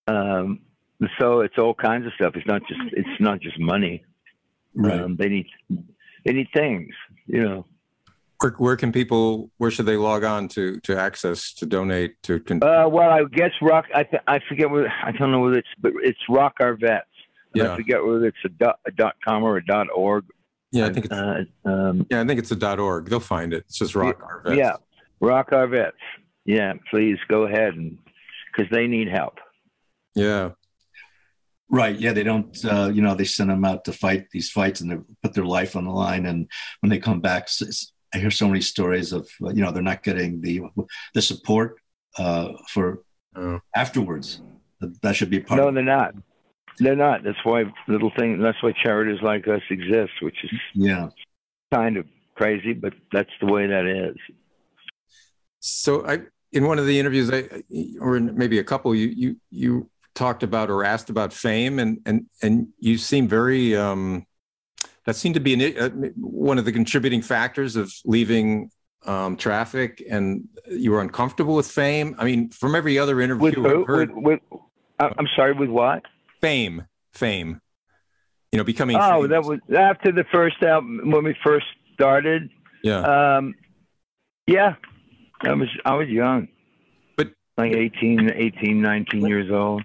Um, 0.07 0.61
so 1.19 1.41
it's 1.41 1.57
all 1.59 1.75
kinds 1.75 2.07
of 2.07 2.13
stuff. 2.15 2.35
It's 2.37 2.47
not 2.47 2.61
just 2.69 2.81
it's 2.93 3.21
not 3.21 3.41
just 3.41 3.59
money. 3.59 4.05
Right. 4.75 5.01
Um, 5.01 5.17
they 5.17 5.29
need 5.29 5.47
need 6.33 6.49
things. 6.55 6.95
You 7.27 7.43
know. 7.43 7.67
where, 8.41 8.53
where 8.59 8.77
can 8.77 8.93
people? 8.93 9.51
Where 9.59 9.71
should 9.71 9.87
they 9.87 9.97
log 9.97 10.25
on 10.25 10.49
to 10.49 10.81
to 10.81 10.99
access 10.99 11.53
to 11.55 11.67
donate 11.67 12.23
to? 12.25 12.41
Con- 12.41 12.63
Uh, 12.63 12.89
well, 12.89 13.11
I 13.11 13.25
guess 13.33 13.53
rock. 13.63 13.87
I 13.95 14.03
th- 14.05 14.23
I 14.27 14.41
forget 14.49 14.71
what 14.71 14.87
I 15.05 15.13
don't 15.13 15.31
know 15.31 15.41
whether 15.41 15.59
it's 15.59 15.69
but 15.81 15.93
it's 16.03 16.19
rock 16.29 16.55
our 16.61 16.75
vets. 16.75 17.07
Yeah. 17.55 17.73
I 17.73 17.77
forget 17.77 18.05
whether 18.05 18.27
it's 18.27 18.37
a 18.45 18.49
dot, 18.49 18.81
a 18.87 18.91
dot 18.91 19.15
com 19.25 19.45
or 19.45 19.57
a 19.59 19.65
dot 19.65 19.87
org. 19.95 20.25
yeah, 20.73 20.87
I 20.87 20.93
think 20.93 21.07
it's 21.07 21.15
Uh, 21.15 21.45
um, 21.65 22.07
yeah, 22.11 22.21
I 22.21 22.27
think 22.27 22.41
it's 22.41 22.51
a 22.51 22.57
dot 22.57 22.79
org. 22.81 23.09
They'll 23.09 23.21
find 23.21 23.53
it. 23.53 23.65
It's 23.69 23.79
just 23.79 23.95
Rock 23.95 24.21
Our 24.23 24.43
Vets. 24.45 24.57
yeah, 24.57 24.73
rock 25.21 25.53
our 25.53 25.67
vets. 25.69 25.97
Yeah, 26.45 26.73
please 26.91 27.17
go 27.29 27.45
ahead 27.45 27.75
and 27.75 27.97
because 28.53 28.71
they 28.71 28.87
need 28.87 29.09
help. 29.09 29.39
yeah. 30.15 30.51
Right. 31.71 31.99
Yeah. 31.99 32.13
They 32.13 32.23
don't, 32.23 32.65
uh, 32.65 32.91
you 32.93 33.03
know, 33.03 33.15
they 33.15 33.25
send 33.25 33.51
them 33.51 33.65
out 33.65 33.85
to 33.85 33.93
fight 33.93 34.27
these 34.31 34.51
fights 34.51 34.81
and 34.81 34.91
they 34.91 34.97
put 35.23 35.35
their 35.35 35.47
life 35.47 35.77
on 35.77 35.85
the 35.85 35.91
line. 35.91 36.27
And 36.27 36.49
when 36.81 36.91
they 36.91 36.99
come 36.99 37.21
back, 37.21 37.49
I 38.15 38.19
hear 38.19 38.31
so 38.31 38.47
many 38.47 38.61
stories 38.61 39.13
of, 39.13 39.29
uh, 39.43 39.49
you 39.51 39.63
know, 39.63 39.73
they're 39.73 39.83
not 39.83 40.03
getting 40.03 40.41
the 40.41 40.63
the 41.15 41.23
support 41.23 41.77
uh, 42.19 42.49
for 42.69 43.03
Oh. 43.37 43.59
afterwards. 43.75 44.41
That 45.03 45.17
should 45.17 45.31
be 45.31 45.41
part 45.41 45.59
No, 45.61 45.67
of 45.69 45.75
they're 45.75 45.83
not. 45.83 46.15
They're 46.79 46.95
not. 46.95 47.25
That's 47.25 47.45
why 47.45 47.65
little 47.89 48.13
thing. 48.17 48.39
That's 48.41 48.63
why 48.63 48.71
charities 48.81 49.21
like 49.23 49.49
us 49.49 49.63
exist, 49.71 50.13
which 50.23 50.37
is 50.45 50.53
Yeah. 50.75 51.09
kind 51.73 51.97
of 51.97 52.07
crazy, 52.37 52.75
but 52.75 52.93
that's 53.11 53.31
the 53.41 53.47
way 53.47 53.67
that 53.67 53.87
is. 53.87 54.17
So 55.61 56.07
I, 56.07 56.21
in 56.53 56.67
one 56.67 56.79
of 56.79 56.87
the 56.87 56.99
interviews, 57.01 57.31
I, 57.33 57.49
or 58.01 58.17
in 58.17 58.37
maybe 58.37 58.59
a 58.61 58.65
couple, 58.65 58.95
you 58.95 59.09
you 59.09 59.37
you 59.51 59.91
talked 60.15 60.43
about 60.43 60.71
or 60.71 60.85
asked 60.85 61.11
about 61.11 61.33
fame, 61.33 61.79
and 61.79 62.01
and 62.07 62.27
and 62.43 62.69
you 62.79 62.99
seem 62.99 63.29
very. 63.29 63.77
Um, 63.77 64.27
that 65.07 65.17
seemed 65.17 65.35
to 65.35 65.41
be 65.41 65.53
an, 65.53 65.79
uh, 65.79 65.91
one 66.17 66.57
of 66.59 66.65
the 66.65 66.73
contributing 66.73 67.21
factors 67.21 67.77
of 67.77 67.93
leaving 68.07 68.71
um, 69.05 69.37
traffic, 69.37 70.03
and 70.11 70.49
you 70.71 70.93
were 70.93 71.01
uncomfortable 71.03 71.55
with 71.57 71.71
fame. 71.71 72.15
I 72.19 72.25
mean, 72.25 72.49
from 72.51 72.75
every 72.75 72.99
other 72.99 73.21
interview 73.21 73.61
With? 73.61 73.67
I've 73.81 73.87
heard, 73.87 74.15
With, 74.15 74.41
with 74.51 74.61
I'm 74.99 75.29
sorry. 75.37 75.53
With 75.53 75.69
what? 75.69 76.03
fame, 76.41 76.87
fame. 77.13 77.61
You 78.53 78.59
know, 78.59 78.65
becoming. 78.65 78.97
Oh, 78.97 79.23
famous. 79.23 79.31
that 79.31 79.43
was 79.45 79.59
after 79.77 80.11
the 80.13 80.25
first 80.33 80.63
album 80.63 81.11
when 81.11 81.25
we 81.25 81.37
first 81.45 81.67
started. 81.93 82.51
yeah. 82.83 83.37
Um, 83.37 83.55
yeah, 84.47 84.75
I 85.43 85.53
was 85.55 85.69
I 85.85 85.95
was 85.95 86.09
young, 86.09 86.49
But- 87.17 87.33
like 87.59 87.73
18, 87.73 88.31
18, 88.35 88.81
19 88.81 89.27
years 89.27 89.51
old. 89.51 89.83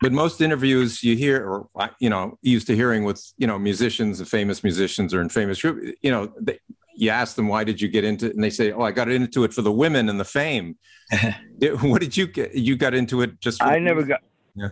But 0.00 0.12
most 0.12 0.40
interviews 0.40 1.02
you 1.02 1.16
hear 1.16 1.46
or 1.46 1.68
you 2.00 2.10
know 2.10 2.38
used 2.42 2.66
to 2.66 2.74
hearing 2.74 3.04
with 3.04 3.32
you 3.38 3.46
know 3.46 3.58
musicians 3.58 4.20
and 4.20 4.28
famous 4.28 4.62
musicians 4.62 5.14
or 5.14 5.20
in 5.20 5.28
famous 5.28 5.60
group 5.60 5.94
you 6.02 6.10
know 6.10 6.32
they, 6.40 6.58
you 6.94 7.10
ask 7.10 7.36
them 7.36 7.48
why 7.48 7.64
did 7.64 7.80
you 7.80 7.88
get 7.88 8.04
into 8.04 8.26
it 8.26 8.34
and 8.34 8.42
they 8.42 8.50
say 8.50 8.72
oh 8.72 8.82
i 8.82 8.90
got 8.90 9.08
into 9.08 9.44
it 9.44 9.52
for 9.52 9.62
the 9.62 9.72
women 9.72 10.08
and 10.08 10.18
the 10.18 10.24
fame 10.24 10.76
what 11.80 12.00
did 12.00 12.16
you 12.16 12.26
get 12.26 12.54
you 12.54 12.76
got 12.76 12.94
into 12.94 13.22
it 13.22 13.40
just 13.40 13.58
for 13.58 13.68
I 13.68 13.78
never 13.78 14.02
got. 14.02 14.20
Yeah. 14.54 14.68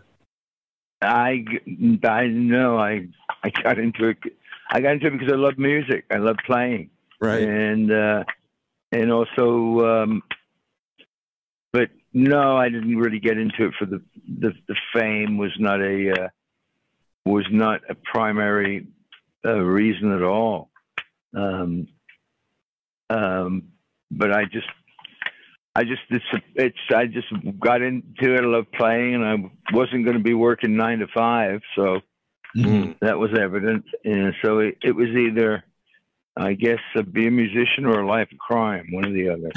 i 1.03 1.45
i 2.05 2.27
know 2.27 2.79
I 2.79 3.09
I 3.43 3.51
got 3.51 3.79
into 3.79 4.09
it. 4.09 4.19
I 4.71 4.81
got 4.81 4.93
into 4.93 5.07
it 5.07 5.13
because 5.13 5.33
I 5.33 5.37
love 5.37 5.59
music. 5.59 6.05
I 6.11 6.17
love 6.17 6.37
playing, 6.47 6.91
right 7.21 7.43
and 7.43 7.91
uh, 7.91 8.25
and 8.93 9.13
also, 9.13 10.03
um, 10.03 10.23
no, 12.12 12.57
I 12.57 12.69
didn't 12.69 12.97
really 12.97 13.21
get 13.21 13.38
into 13.38 13.67
it 13.67 13.75
for 13.79 13.87
the 13.87 14.03
the, 14.41 14.53
the 14.67 14.77
fame 14.95 15.37
was 15.38 15.53
not 15.59 15.81
a 15.81 16.25
uh, 16.25 16.29
was 17.25 17.47
not 17.50 17.81
a 17.88 17.95
primary 17.95 18.87
uh, 19.45 19.61
reason 19.61 20.12
at 20.12 20.23
all. 20.23 20.71
Um, 21.35 21.88
Um, 23.11 23.73
but 24.11 24.33
I 24.33 24.45
just, 24.45 24.67
I 25.75 25.85
just, 25.85 26.03
it's, 26.11 26.25
it's, 26.55 26.79
I 26.95 27.07
just 27.07 27.29
got 27.59 27.81
into 27.81 28.35
it. 28.35 28.43
I 28.43 28.47
love 28.47 28.67
playing, 28.73 29.15
and 29.15 29.25
I 29.25 29.37
wasn't 29.75 30.05
going 30.05 30.17
to 30.17 30.23
be 30.23 30.35
working 30.35 30.77
nine 30.77 30.99
to 31.00 31.07
five, 31.09 31.62
so 31.77 32.00
Mm. 32.57 32.99
that 33.00 33.19
was 33.19 33.31
evident. 33.38 33.85
And 34.05 34.35
so 34.43 34.61
it, 34.61 34.79
it 34.83 34.93
was 34.93 35.09
either, 35.09 35.62
I 36.38 36.54
guess, 36.54 36.78
uh, 36.97 37.02
be 37.02 37.26
a 37.26 37.30
musician 37.30 37.85
or 37.85 38.00
a 38.00 38.07
life 38.07 38.28
of 38.33 38.38
crime, 38.38 38.87
one 38.92 39.04
or 39.07 39.12
the 39.12 39.28
other. 39.28 39.50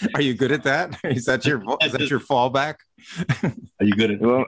Are 0.14 0.22
you 0.22 0.34
good 0.34 0.52
at 0.52 0.62
that? 0.64 0.98
Is 1.04 1.24
that 1.26 1.44
your 1.44 1.62
is 1.82 1.92
that 1.92 2.08
your 2.08 2.20
fallback? 2.20 2.76
Are 3.42 3.84
you 3.84 3.94
good 3.94 4.12
at 4.12 4.20
Well, 4.20 4.44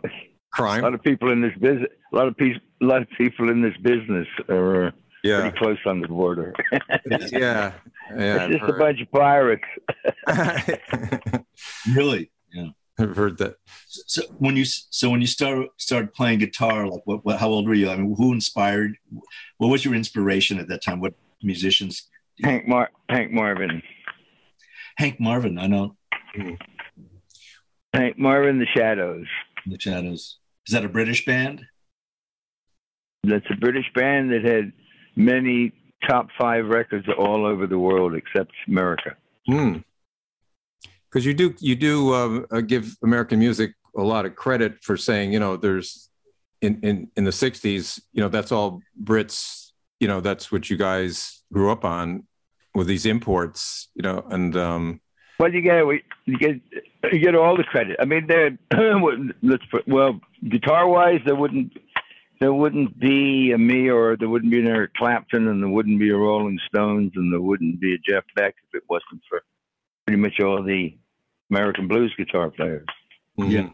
a 0.58 0.82
lot 0.82 0.94
of 0.94 1.02
people 1.02 1.30
in 1.32 1.40
this 1.42 1.54
business, 1.58 1.88
a 2.12 2.16
lot 2.16 2.28
of 2.28 2.36
people, 2.36 2.60
a 2.82 2.84
lot 2.84 3.02
of 3.02 3.08
people 3.16 3.48
in 3.50 3.62
this 3.62 3.76
business 3.82 4.26
are 4.48 4.88
uh, 4.88 4.90
Yeah, 5.24 5.40
pretty 5.40 5.58
close 5.58 5.78
on 5.86 6.00
the 6.00 6.08
border. 6.08 6.54
yeah, 7.32 7.72
yeah. 8.16 8.46
It's 8.46 8.58
just 8.58 8.70
a 8.70 8.74
bunch 8.74 9.00
of 9.00 9.10
pirates. 9.10 9.64
really? 11.94 12.30
Yeah. 13.02 13.10
I've 13.10 13.16
heard 13.16 13.38
that. 13.38 13.56
So 13.86 14.22
when 14.38 14.56
you 14.56 14.64
so 14.64 15.10
when 15.10 15.20
you 15.20 15.26
start 15.26 15.68
started 15.76 16.14
playing 16.14 16.38
guitar, 16.38 16.86
like 16.86 17.02
what, 17.04 17.24
what 17.24 17.38
how 17.38 17.48
old 17.48 17.68
were 17.68 17.74
you? 17.74 17.90
I 17.90 17.96
mean, 17.96 18.14
who 18.16 18.32
inspired? 18.32 18.96
What 19.58 19.68
was 19.68 19.84
your 19.84 19.94
inspiration 19.94 20.58
at 20.58 20.68
that 20.68 20.82
time? 20.82 21.00
What 21.00 21.14
musicians? 21.42 22.08
Hank 22.42 22.66
Mar- 22.66 22.90
Hank 23.08 23.30
Marvin, 23.30 23.82
Hank 24.96 25.20
Marvin, 25.20 25.58
I 25.58 25.66
know. 25.66 25.96
Hank 27.92 28.18
Marvin, 28.18 28.58
The 28.58 28.66
Shadows. 28.74 29.26
The 29.66 29.78
Shadows. 29.78 30.38
Is 30.66 30.72
that 30.72 30.84
a 30.84 30.88
British 30.88 31.24
band? 31.24 31.66
That's 33.24 33.46
a 33.50 33.56
British 33.56 33.86
band 33.94 34.32
that 34.32 34.44
had 34.44 34.72
many 35.14 35.72
top 36.08 36.28
five 36.38 36.66
records 36.66 37.06
all 37.18 37.46
over 37.46 37.66
the 37.66 37.78
world 37.78 38.14
except 38.14 38.52
America. 38.66 39.16
Hmm. 39.46 39.78
Because 41.12 41.26
you 41.26 41.34
do 41.34 41.54
you 41.60 41.76
do 41.76 42.14
um, 42.14 42.46
uh, 42.50 42.60
give 42.62 42.96
American 43.02 43.38
music 43.38 43.74
a 43.96 44.02
lot 44.02 44.24
of 44.24 44.34
credit 44.34 44.82
for 44.82 44.96
saying 44.96 45.32
you 45.32 45.38
know 45.38 45.56
there's 45.56 46.08
in 46.62 46.80
in 46.82 47.10
in 47.16 47.24
the 47.24 47.30
'60s 47.30 48.00
you 48.12 48.22
know 48.22 48.28
that's 48.28 48.50
all 48.50 48.80
Brits 49.02 49.72
you 50.00 50.08
know 50.08 50.20
that's 50.20 50.50
what 50.50 50.70
you 50.70 50.78
guys 50.78 51.42
grew 51.52 51.70
up 51.70 51.84
on 51.84 52.26
with 52.74 52.86
these 52.86 53.04
imports 53.04 53.88
you 53.94 54.02
know 54.02 54.24
and 54.30 54.56
um, 54.56 55.00
Well, 55.38 55.52
you 55.52 55.60
get 55.60 55.84
you 56.24 56.38
get 56.38 56.60
you 57.12 57.18
get 57.18 57.34
all 57.34 57.56
the 57.56 57.64
credit. 57.64 57.96
I 58.00 58.04
mean, 58.04 58.26
there. 58.26 58.56
let's 59.42 59.64
put 59.70 59.86
well, 59.88 60.20
guitar 60.48 60.88
wise, 60.88 61.20
there 61.26 61.34
wouldn't 61.34 61.72
there 62.40 62.52
wouldn't 62.52 62.98
be 62.98 63.52
a 63.52 63.58
me 63.58 63.88
or 63.88 64.16
there 64.16 64.28
wouldn't 64.28 64.50
be 64.50 64.60
an 64.60 64.66
Eric 64.66 64.94
Clapton 64.94 65.48
and 65.48 65.62
there 65.62 65.70
wouldn't 65.70 65.98
be 65.98 66.10
a 66.10 66.16
Rolling 66.16 66.58
Stones 66.68 67.12
and 67.16 67.32
there 67.32 67.40
wouldn't 67.40 67.80
be 67.80 67.94
a 67.94 67.98
Jeff 67.98 68.24
Beck 68.34 68.54
if 68.68 68.78
it 68.78 68.84
wasn't 68.88 69.22
for 69.28 69.42
pretty 70.06 70.20
much 70.20 70.40
all 70.40 70.62
the 70.62 70.96
American 71.52 71.86
blues 71.86 72.12
guitar 72.16 72.50
players. 72.50 72.86
Yeah. 73.36 73.68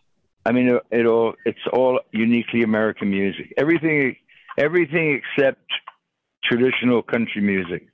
I 0.45 0.51
mean, 0.53 0.69
it, 0.69 0.83
it 0.91 1.07
all 1.07 1.35
it's 1.45 1.65
all 1.73 2.01
uniquely 2.13 2.63
American 2.63 3.09
music. 3.11 3.53
Everything 3.57 4.17
everything 4.57 5.21
except 5.21 5.63
traditional 6.43 7.03
country 7.03 7.41
music. 7.41 7.87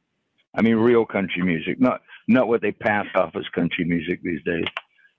I 0.56 0.62
mean, 0.62 0.76
real 0.76 1.04
country 1.04 1.42
music, 1.42 1.80
not 1.80 2.00
not 2.28 2.48
what 2.48 2.62
they 2.62 2.72
pass 2.72 3.06
off 3.14 3.32
as 3.36 3.44
country 3.54 3.84
music 3.84 4.22
these 4.22 4.42
days. 4.44 4.64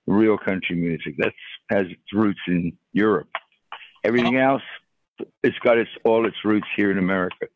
Real 0.07 0.37
country 0.37 0.75
music 0.75 1.13
that 1.17 1.33
has 1.69 1.85
its 1.87 2.13
roots 2.13 2.39
in 2.47 2.73
Europe. 2.93 3.27
Everything 4.03 4.37
else, 4.37 4.61
it's 5.43 5.57
got 5.59 5.77
its 5.77 5.89
all 6.03 6.25
its 6.25 6.37
roots 6.43 6.67
here 6.75 6.89
in 6.91 6.97
America. 6.97 7.47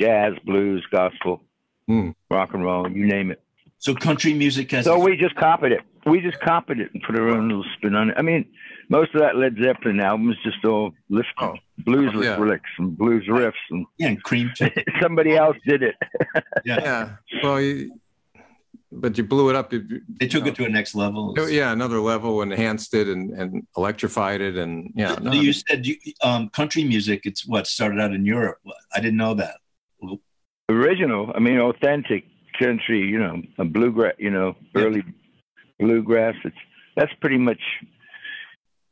Jazz, 0.00 0.32
blues, 0.44 0.84
gospel, 0.90 1.42
Hmm. 1.86 2.10
rock 2.30 2.52
and 2.54 2.64
roll, 2.64 2.90
you 2.90 3.06
name 3.06 3.30
it. 3.30 3.40
So 3.78 3.94
country 3.94 4.32
music 4.32 4.70
has. 4.72 4.84
So 4.84 4.98
we 4.98 5.16
just 5.16 5.36
copied 5.36 5.72
it. 5.72 5.82
We 6.06 6.20
just 6.20 6.40
copied 6.40 6.78
it 6.78 6.92
and 6.94 7.02
put 7.02 7.18
our 7.18 7.28
own 7.28 7.48
little 7.48 7.64
spin 7.76 7.94
on 7.96 8.10
it. 8.10 8.14
I 8.16 8.22
mean, 8.22 8.46
most 8.88 9.14
of 9.14 9.20
that 9.20 9.36
Led 9.36 9.56
Zeppelin 9.60 10.00
album 10.00 10.30
is 10.30 10.36
just 10.44 10.64
all 10.64 10.92
lift 11.08 11.28
Oh. 11.40 11.54
blues 11.78 12.12
Oh, 12.14 12.22
yeah. 12.22 12.38
licks 12.38 12.70
and 12.78 12.96
blues 12.96 13.26
riffs, 13.28 13.52
and 13.70 13.84
yeah, 13.98 14.08
and 14.08 14.22
cream 14.22 14.52
somebody 15.02 15.36
else 15.36 15.56
did 15.66 15.82
it. 15.82 15.96
Yeah. 16.64 16.80
yeah 16.82 17.08
well 17.42 17.60
you, 17.60 17.98
but 18.92 19.18
you 19.18 19.24
blew 19.24 19.50
it 19.50 19.56
up 19.56 19.72
you- 19.72 20.00
They 20.20 20.28
took 20.28 20.46
it 20.46 20.54
to 20.54 20.64
a 20.64 20.68
next 20.68 20.94
level. 20.94 21.34
Oh, 21.36 21.46
yeah, 21.48 21.72
another 21.72 21.98
level, 21.98 22.40
enhanced 22.40 22.94
it 22.94 23.08
and, 23.08 23.30
and 23.32 23.66
electrified 23.76 24.40
it, 24.40 24.56
and 24.56 24.92
yeah. 24.94 25.16
no, 25.20 25.32
you 25.32 25.52
said 25.52 25.84
you, 25.86 25.96
um, 26.22 26.48
country 26.50 26.84
music. 26.84 27.22
It's 27.24 27.44
what 27.46 27.66
started 27.66 27.98
out 28.00 28.12
in 28.12 28.24
Europe. 28.24 28.58
I 28.94 29.00
didn't 29.00 29.16
know 29.18 29.34
that. 29.34 29.56
Original, 30.68 31.32
I 31.34 31.38
mean, 31.40 31.58
authentic 31.58 32.24
country. 32.58 33.00
You 33.00 33.18
know, 33.18 33.42
a 33.58 33.64
bluegrass. 33.64 34.14
You 34.18 34.30
know, 34.30 34.56
Yep. 34.74 34.84
early 34.84 35.02
bluegrass. 35.78 36.34
It's 36.44 36.56
that's 36.96 37.12
pretty 37.20 37.38
much 37.38 37.60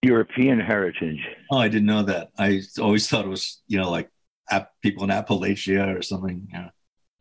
European 0.02 0.60
heritage. 0.60 1.20
Oh, 1.50 1.58
I 1.58 1.68
didn't 1.68 1.86
know 1.86 2.02
that. 2.02 2.30
I 2.38 2.62
always 2.80 3.08
thought 3.08 3.24
it 3.24 3.28
was 3.28 3.62
you 3.66 3.78
know 3.78 3.90
like 3.90 4.10
App, 4.50 4.72
people 4.82 5.04
in 5.04 5.10
Appalachia 5.10 5.96
or 5.96 6.02
something. 6.02 6.48
Yeah. 6.52 6.70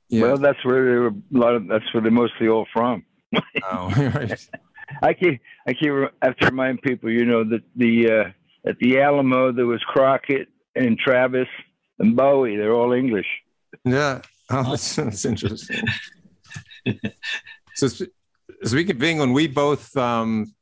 yeah. 0.10 0.22
Well, 0.24 0.38
that's 0.38 0.64
where 0.66 0.86
they 0.86 1.00
were. 1.00 1.08
A 1.08 1.14
lot 1.32 1.56
of 1.56 1.68
that's 1.68 1.94
where 1.94 2.02
they're 2.02 2.12
mostly 2.12 2.48
all 2.48 2.68
from. 2.74 3.06
oh, 3.64 3.94
right. 4.16 4.50
I 5.02 5.14
keep 5.14 5.42
I 5.68 5.74
keep 5.74 5.92
re- 5.92 6.10
have 6.22 6.36
to 6.38 6.48
remind 6.48 6.82
people, 6.82 7.10
you 7.10 7.26
know, 7.26 7.44
that 7.44 7.62
the 7.76 8.12
uh, 8.12 8.70
at 8.70 8.78
the 8.80 9.00
Alamo 9.00 9.52
there 9.52 9.66
was 9.66 9.82
Crockett 9.84 10.50
and 10.76 10.98
Travis 10.98 11.48
and 12.00 12.16
Bowie. 12.16 12.58
They're 12.58 12.74
all 12.74 12.94
English. 12.94 13.28
Yeah. 13.86 14.22
Oh, 14.50 14.72
that's, 14.72 14.96
that's 14.98 15.26
interesting. 15.26 15.84
so, 17.76 17.88
sp- 17.88 18.14
speaking 18.64 18.96
of 18.96 19.04
England, 19.04 19.34
we 19.34 19.48
both, 19.48 19.96
um, 19.98 20.54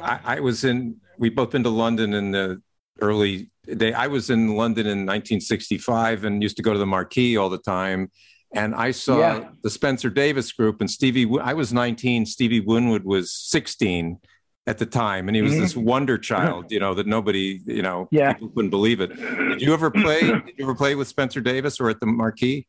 I, 0.00 0.20
I 0.24 0.40
was 0.40 0.64
in, 0.64 0.96
we 1.18 1.28
both 1.30 1.50
been 1.50 1.62
to 1.64 1.70
London 1.70 2.14
in 2.14 2.30
the 2.32 2.60
early 3.00 3.50
day. 3.76 3.92
I 3.92 4.06
was 4.06 4.30
in 4.30 4.56
London 4.56 4.86
in 4.86 4.98
1965 5.06 6.24
and 6.24 6.42
used 6.42 6.56
to 6.56 6.62
go 6.62 6.72
to 6.72 6.78
the 6.78 6.86
Marquee 6.86 7.36
all 7.36 7.48
the 7.48 7.58
time. 7.58 8.10
And 8.54 8.74
I 8.74 8.90
saw 8.90 9.18
Yeah. 9.18 9.48
the 9.62 9.70
Spencer 9.70 10.10
Davis 10.10 10.50
group 10.52 10.80
and 10.80 10.90
Stevie, 10.90 11.28
I 11.40 11.52
was 11.54 11.72
19, 11.72 12.26
Stevie 12.26 12.60
Winwood 12.60 13.04
was 13.04 13.32
16 13.32 14.18
at 14.66 14.78
the 14.78 14.86
time. 14.86 15.28
And 15.28 15.36
he 15.36 15.42
was 15.42 15.54
Mhm. 15.54 15.60
this 15.60 15.76
wonder 15.76 16.18
child, 16.18 16.70
you 16.72 16.80
know, 16.80 16.92
that 16.94 17.06
nobody, 17.06 17.60
you 17.64 17.82
know, 17.82 18.08
Yeah. 18.10 18.32
people 18.32 18.48
couldn't 18.48 18.70
believe 18.70 19.00
it. 19.00 19.14
Did 19.16 19.62
you 19.62 19.72
ever 19.72 19.90
play? 19.90 20.20
Did 20.20 20.54
you 20.58 20.64
ever 20.64 20.74
play 20.74 20.94
with 20.96 21.06
Spencer 21.08 21.40
Davis 21.40 21.80
or 21.80 21.90
at 21.90 22.00
the 22.00 22.06
Marquee? 22.06 22.66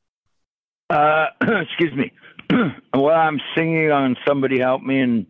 Uh, 0.89 1.27
excuse 1.41 1.93
me. 1.95 2.11
well, 2.93 3.15
I'm 3.15 3.39
singing 3.55 3.91
on 3.91 4.15
"Somebody 4.27 4.59
Help 4.59 4.81
Me" 4.83 4.99
and 4.99 5.25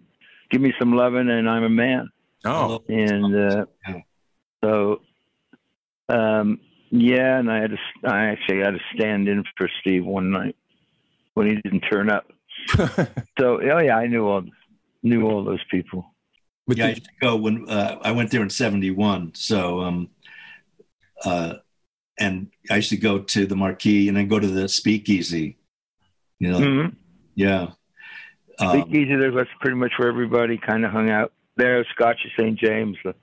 "Give 0.49 0.61
Me 0.61 0.73
Some 0.79 0.93
Lovin'" 0.93 1.29
and 1.29 1.49
"I'm 1.49 1.63
a 1.63 1.69
Man." 1.69 2.09
Oh, 2.45 2.83
And 2.89 3.35
uh, 3.35 3.65
so, 4.63 5.01
um, 6.09 6.59
yeah, 6.89 7.37
and 7.39 7.51
I 7.51 7.61
had 7.61 7.71
to. 7.71 7.77
I 8.07 8.25
actually 8.27 8.59
had 8.59 8.71
to 8.71 8.79
stand 8.95 9.27
in 9.27 9.43
for 9.57 9.69
Steve 9.79 10.05
one 10.05 10.31
night 10.31 10.55
when 11.33 11.47
he 11.47 11.55
didn't 11.55 11.81
turn 11.81 12.09
up. 12.09 12.25
So, 13.39 13.59
oh 13.61 13.79
yeah, 13.79 13.97
I 13.97 14.07
knew 14.07 14.27
all 14.27 14.43
knew 15.03 15.25
all 15.27 15.43
those 15.43 15.63
people. 15.71 16.05
but 16.67 16.77
yeah, 16.77 16.85
I 16.85 16.89
used 16.89 17.05
to 17.05 17.11
go 17.21 17.35
when 17.35 17.67
uh, 17.67 17.97
I 18.03 18.11
went 18.11 18.29
there 18.31 18.43
in 18.43 18.49
'71. 18.49 19.31
So, 19.35 19.81
um, 19.81 20.09
uh, 21.25 21.53
and 22.19 22.51
I 22.69 22.75
used 22.77 22.89
to 22.91 22.97
go 22.97 23.19
to 23.19 23.45
the 23.47 23.55
Marquee 23.55 24.07
and 24.09 24.17
then 24.17 24.27
go 24.27 24.39
to 24.39 24.47
the 24.47 24.67
Speakeasy. 24.67 25.57
You 26.39 26.51
know, 26.51 26.59
Mhm. 26.59 26.95
Yeah. 27.35 27.67
Um, 28.59 28.81
Speakeasy, 28.81 29.15
there 29.15 29.31
was 29.31 29.47
pretty 29.59 29.75
much 29.77 29.93
where 29.97 30.09
everybody 30.09 30.57
kind 30.57 30.85
of 30.85 30.91
hung 30.91 31.09
out. 31.09 31.33
There, 31.57 31.85
Scotch 31.93 32.19
of 32.25 32.31
St. 32.37 32.57
James, 32.59 32.97
the 33.03 33.15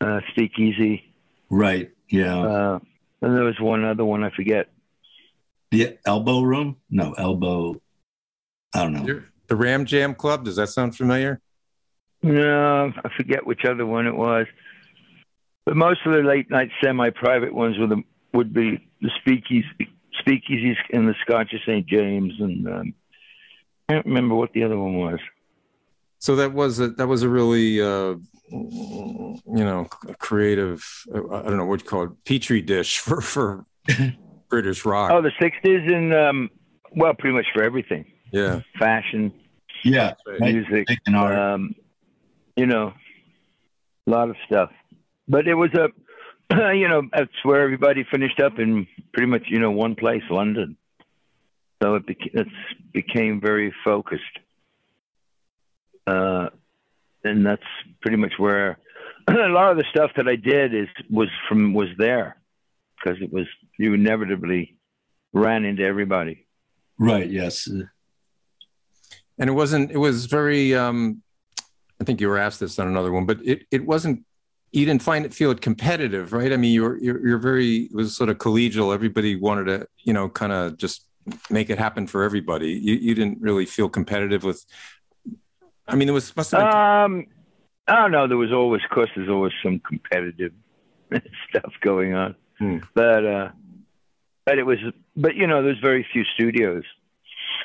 uh, 0.00 0.20
Speakeasy. 0.30 1.02
right. 1.50 1.90
Yeah. 2.08 2.40
Uh, 2.40 2.78
and 3.22 3.36
there 3.36 3.44
was 3.44 3.58
one 3.60 3.84
other 3.84 4.04
one 4.04 4.22
I 4.24 4.30
forget. 4.30 4.68
the 5.70 5.96
Elbow 6.04 6.42
Room? 6.42 6.76
No, 6.90 7.12
Elbow. 7.12 7.80
I 8.74 8.82
don't 8.82 8.92
know. 8.94 9.22
the 9.48 9.56
Ram 9.56 9.84
Jam 9.86 10.14
Club. 10.14 10.44
Does 10.44 10.56
that 10.56 10.68
sound 10.68 10.96
familiar? 10.96 11.40
No, 12.22 12.92
I 13.04 13.08
forget 13.16 13.46
which 13.46 13.64
other 13.64 13.86
one 13.86 14.06
it 14.06 14.14
was. 14.14 14.46
But 15.64 15.76
most 15.76 16.00
of 16.04 16.12
the 16.12 16.18
late 16.22 16.50
night 16.50 16.70
semi-private 16.82 17.54
ones 17.54 17.78
were 17.78 17.86
the 17.86 18.02
would 18.34 18.52
be 18.52 18.86
the 19.00 19.10
speakeasy, 19.20 19.92
speakeasies 20.26 20.76
in 20.90 21.06
the 21.06 21.14
Scotch 21.22 21.52
of 21.52 21.60
St. 21.66 21.86
James, 21.86 22.32
and 22.38 22.66
um, 22.68 22.94
I 23.88 23.94
don't 23.94 24.06
remember 24.06 24.34
what 24.34 24.52
the 24.52 24.62
other 24.64 24.78
one 24.78 24.94
was. 24.94 25.18
So 26.18 26.36
that 26.36 26.52
was 26.52 26.78
a 26.80 26.88
that 26.90 27.08
was 27.08 27.22
a 27.24 27.28
really 27.28 27.80
uh, 27.80 28.14
you 28.50 29.40
know 29.46 29.84
creative. 30.18 30.84
uh, 31.14 31.18
I 31.36 31.42
don't 31.42 31.56
know 31.56 31.64
what 31.66 31.80
you 31.82 31.86
call 31.88 32.04
it, 32.04 32.10
petri 32.24 32.62
dish 32.62 32.98
for 32.98 33.20
for 33.20 33.64
British 34.48 34.84
rock. 34.84 35.10
Oh, 35.12 35.20
the 35.22 35.32
'60s 35.40 35.92
and 35.92 36.14
um, 36.14 36.50
well, 36.94 37.14
pretty 37.14 37.34
much 37.34 37.46
for 37.54 37.62
everything: 37.62 38.04
yeah, 38.32 38.60
fashion, 38.78 39.32
Yeah. 39.84 40.14
Music, 40.40 40.70
Music 40.70 40.98
and 41.06 41.16
art. 41.16 41.36
um, 41.38 41.74
you 42.56 42.66
know, 42.66 42.92
a 44.06 44.10
lot 44.10 44.28
of 44.30 44.36
stuff. 44.46 44.70
But 45.28 45.48
it 45.48 45.54
was 45.54 45.70
a, 45.74 45.88
you 46.74 46.88
know, 46.88 47.02
that's 47.12 47.32
where 47.44 47.62
everybody 47.62 48.04
finished 48.10 48.40
up 48.40 48.58
in 48.58 48.86
pretty 49.12 49.26
much, 49.30 49.44
you 49.46 49.58
know, 49.58 49.70
one 49.70 49.94
place, 49.94 50.22
London. 50.30 50.76
so 51.82 51.94
it, 51.96 52.06
beca- 52.06 52.46
became 52.92 53.40
very 53.40 53.72
focused. 53.84 54.22
Uh, 56.06 56.48
and 57.24 57.46
that's 57.46 57.62
pretty 58.00 58.16
much 58.16 58.32
where 58.38 58.78
a 59.28 59.48
lot 59.48 59.70
of 59.70 59.76
the 59.76 59.84
stuff 59.90 60.10
that 60.16 60.28
I 60.28 60.36
did 60.36 60.74
is 60.74 60.88
was 61.08 61.28
from 61.48 61.74
was 61.74 61.88
there 61.96 62.36
because 62.96 63.20
it 63.22 63.32
was 63.32 63.46
you 63.78 63.94
inevitably 63.94 64.76
ran 65.32 65.64
into 65.64 65.84
everybody. 65.84 66.46
Right. 66.98 67.30
Yes. 67.30 67.66
and 67.66 67.88
it 69.38 69.52
wasn't 69.52 69.90
it 69.90 69.96
was 69.96 70.26
very 70.26 70.74
um 70.74 71.22
i 72.00 72.04
think 72.04 72.20
you 72.20 72.28
were 72.28 72.38
asked 72.38 72.60
this 72.60 72.78
on 72.78 72.86
another 72.86 73.10
one 73.10 73.24
but 73.26 73.38
it, 73.44 73.64
it 73.70 73.84
wasn't 73.84 74.24
you 74.72 74.86
didn't 74.86 75.02
find 75.02 75.24
it 75.24 75.34
feel 75.34 75.50
it 75.50 75.60
competitive 75.60 76.32
right 76.32 76.52
i 76.52 76.56
mean 76.56 76.72
you're 76.72 76.96
you're, 76.98 77.26
you're 77.26 77.38
very 77.38 77.82
it 77.84 77.94
was 77.94 78.16
sort 78.16 78.30
of 78.30 78.38
collegial 78.38 78.94
everybody 78.94 79.36
wanted 79.36 79.64
to 79.64 79.86
you 80.04 80.12
know 80.12 80.28
kind 80.28 80.52
of 80.52 80.76
just 80.78 81.06
make 81.50 81.70
it 81.70 81.78
happen 81.78 82.06
for 82.06 82.22
everybody 82.22 82.70
you, 82.72 82.94
you 82.94 83.14
didn't 83.14 83.40
really 83.40 83.66
feel 83.66 83.88
competitive 83.88 84.42
with 84.44 84.64
i 85.86 85.94
mean 85.94 86.08
it 86.08 86.12
was 86.12 86.34
must 86.36 86.50
have 86.52 86.60
been 86.60 86.68
Um, 86.68 87.26
I 87.88 87.96
don't 87.96 88.12
know. 88.12 88.28
There 88.28 88.36
was 88.36 88.52
always, 88.52 88.80
of 88.84 88.90
course, 88.94 89.10
there's 89.16 89.28
always 89.28 89.52
some 89.60 89.80
competitive 89.80 90.52
stuff 91.48 91.72
going 91.80 92.14
on, 92.14 92.36
Hmm. 92.60 92.78
but 92.94 93.26
uh, 93.26 93.48
but 94.46 94.58
it 94.58 94.62
was, 94.62 94.78
but 95.16 95.34
you 95.34 95.48
know, 95.48 95.64
there's 95.64 95.80
very 95.80 96.06
few 96.12 96.22
studios. 96.36 96.84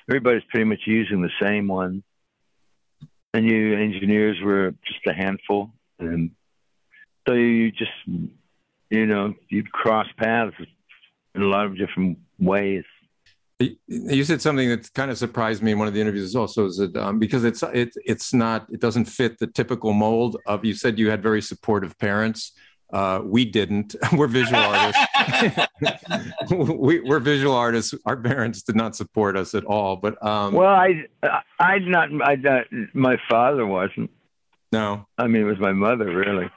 Everybody's 0.10 0.42
pretty 0.50 0.64
much 0.66 0.82
using 0.88 1.22
the 1.22 1.30
same 1.40 1.68
one, 1.68 2.02
and 3.34 3.46
you 3.46 3.76
engineers 3.76 4.38
were 4.44 4.74
just 4.88 5.06
a 5.06 5.14
handful, 5.14 5.72
and 6.00 6.32
so 7.28 7.34
you 7.34 7.72
just, 7.72 7.92
you 8.90 9.06
know, 9.06 9.34
you'd 9.50 9.72
cross 9.72 10.08
paths 10.18 10.56
in 11.36 11.42
a 11.42 11.46
lot 11.46 11.66
of 11.66 11.78
different 11.78 12.18
ways. 12.40 12.84
you 13.60 14.24
said 14.24 14.42
something 14.42 14.70
that 14.70 14.94
kind 14.94 15.12
of 15.12 15.18
surprised 15.18 15.62
me 15.62 15.72
in 15.72 15.80
one 15.80 15.88
of 15.88 15.94
the 15.94 16.00
interviews 16.02 16.36
also 16.36 16.66
is 16.66 16.78
that 16.78 16.96
um, 16.96 17.20
because 17.20 17.44
it's 17.44 17.64
it, 17.64 17.90
it's 18.06 18.34
not 18.34 18.68
it 18.72 18.80
doesn't 18.80 19.06
fit 19.06 19.40
the 19.40 19.48
typical 19.48 19.94
mold 19.94 20.38
of 20.46 20.64
you 20.64 20.76
said 20.76 21.00
you 21.00 21.10
had 21.10 21.24
very 21.24 21.42
supportive 21.42 21.98
parents 21.98 22.52
uh, 22.94 23.20
we 23.24 23.44
didn't 23.44 23.96
we're 24.14 24.28
visual 24.28 24.62
artists 24.62 25.02
we, 26.52 27.00
we're 27.00 27.20
visual 27.20 27.56
artists 27.56 27.96
our 28.06 28.16
parents 28.16 28.62
did 28.62 28.76
not 28.76 28.96
support 28.96 29.36
us 29.36 29.56
at 29.56 29.66
all 29.66 29.96
but 29.96 30.24
um, 30.24 30.54
Well, 30.54 30.70
I, 30.70 31.06
I, 31.60 31.80
not, 31.80 32.10
I, 32.24 32.36
not, 32.36 32.66
my 32.94 33.18
father 33.28 33.66
wasn't. 33.66 34.12
no 34.72 35.08
I 35.18 35.26
mean, 35.26 35.42
it 35.42 35.46
was 35.46 35.60
my 35.60 35.74
mother, 35.74 36.06
really. 36.06 36.50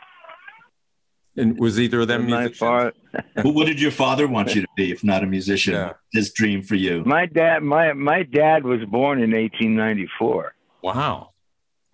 And 1.41 1.59
was 1.59 1.81
either 1.81 2.01
of 2.01 2.09
them 2.09 2.23
my 2.29 2.43
musicians? 2.49 2.59
father, 2.59 2.93
But 3.35 3.55
what 3.55 3.67
did 3.67 3.81
your 3.81 3.91
father 3.91 4.27
want 4.29 4.55
you 4.55 4.61
to 4.63 4.69
be, 4.77 4.91
if 4.93 5.03
not 5.03 5.23
a 5.23 5.27
musician? 5.27 5.75
Yeah. 5.75 5.93
His 6.13 6.33
dream 6.33 6.63
for 6.63 6.77
you. 6.77 7.03
my 7.05 7.27
dad, 7.27 7.63
my 7.63 7.93
my 7.95 8.23
dad 8.23 8.65
was 8.65 8.81
born 8.85 9.23
in 9.23 9.31
1894. 9.33 10.55
wow 10.83 11.31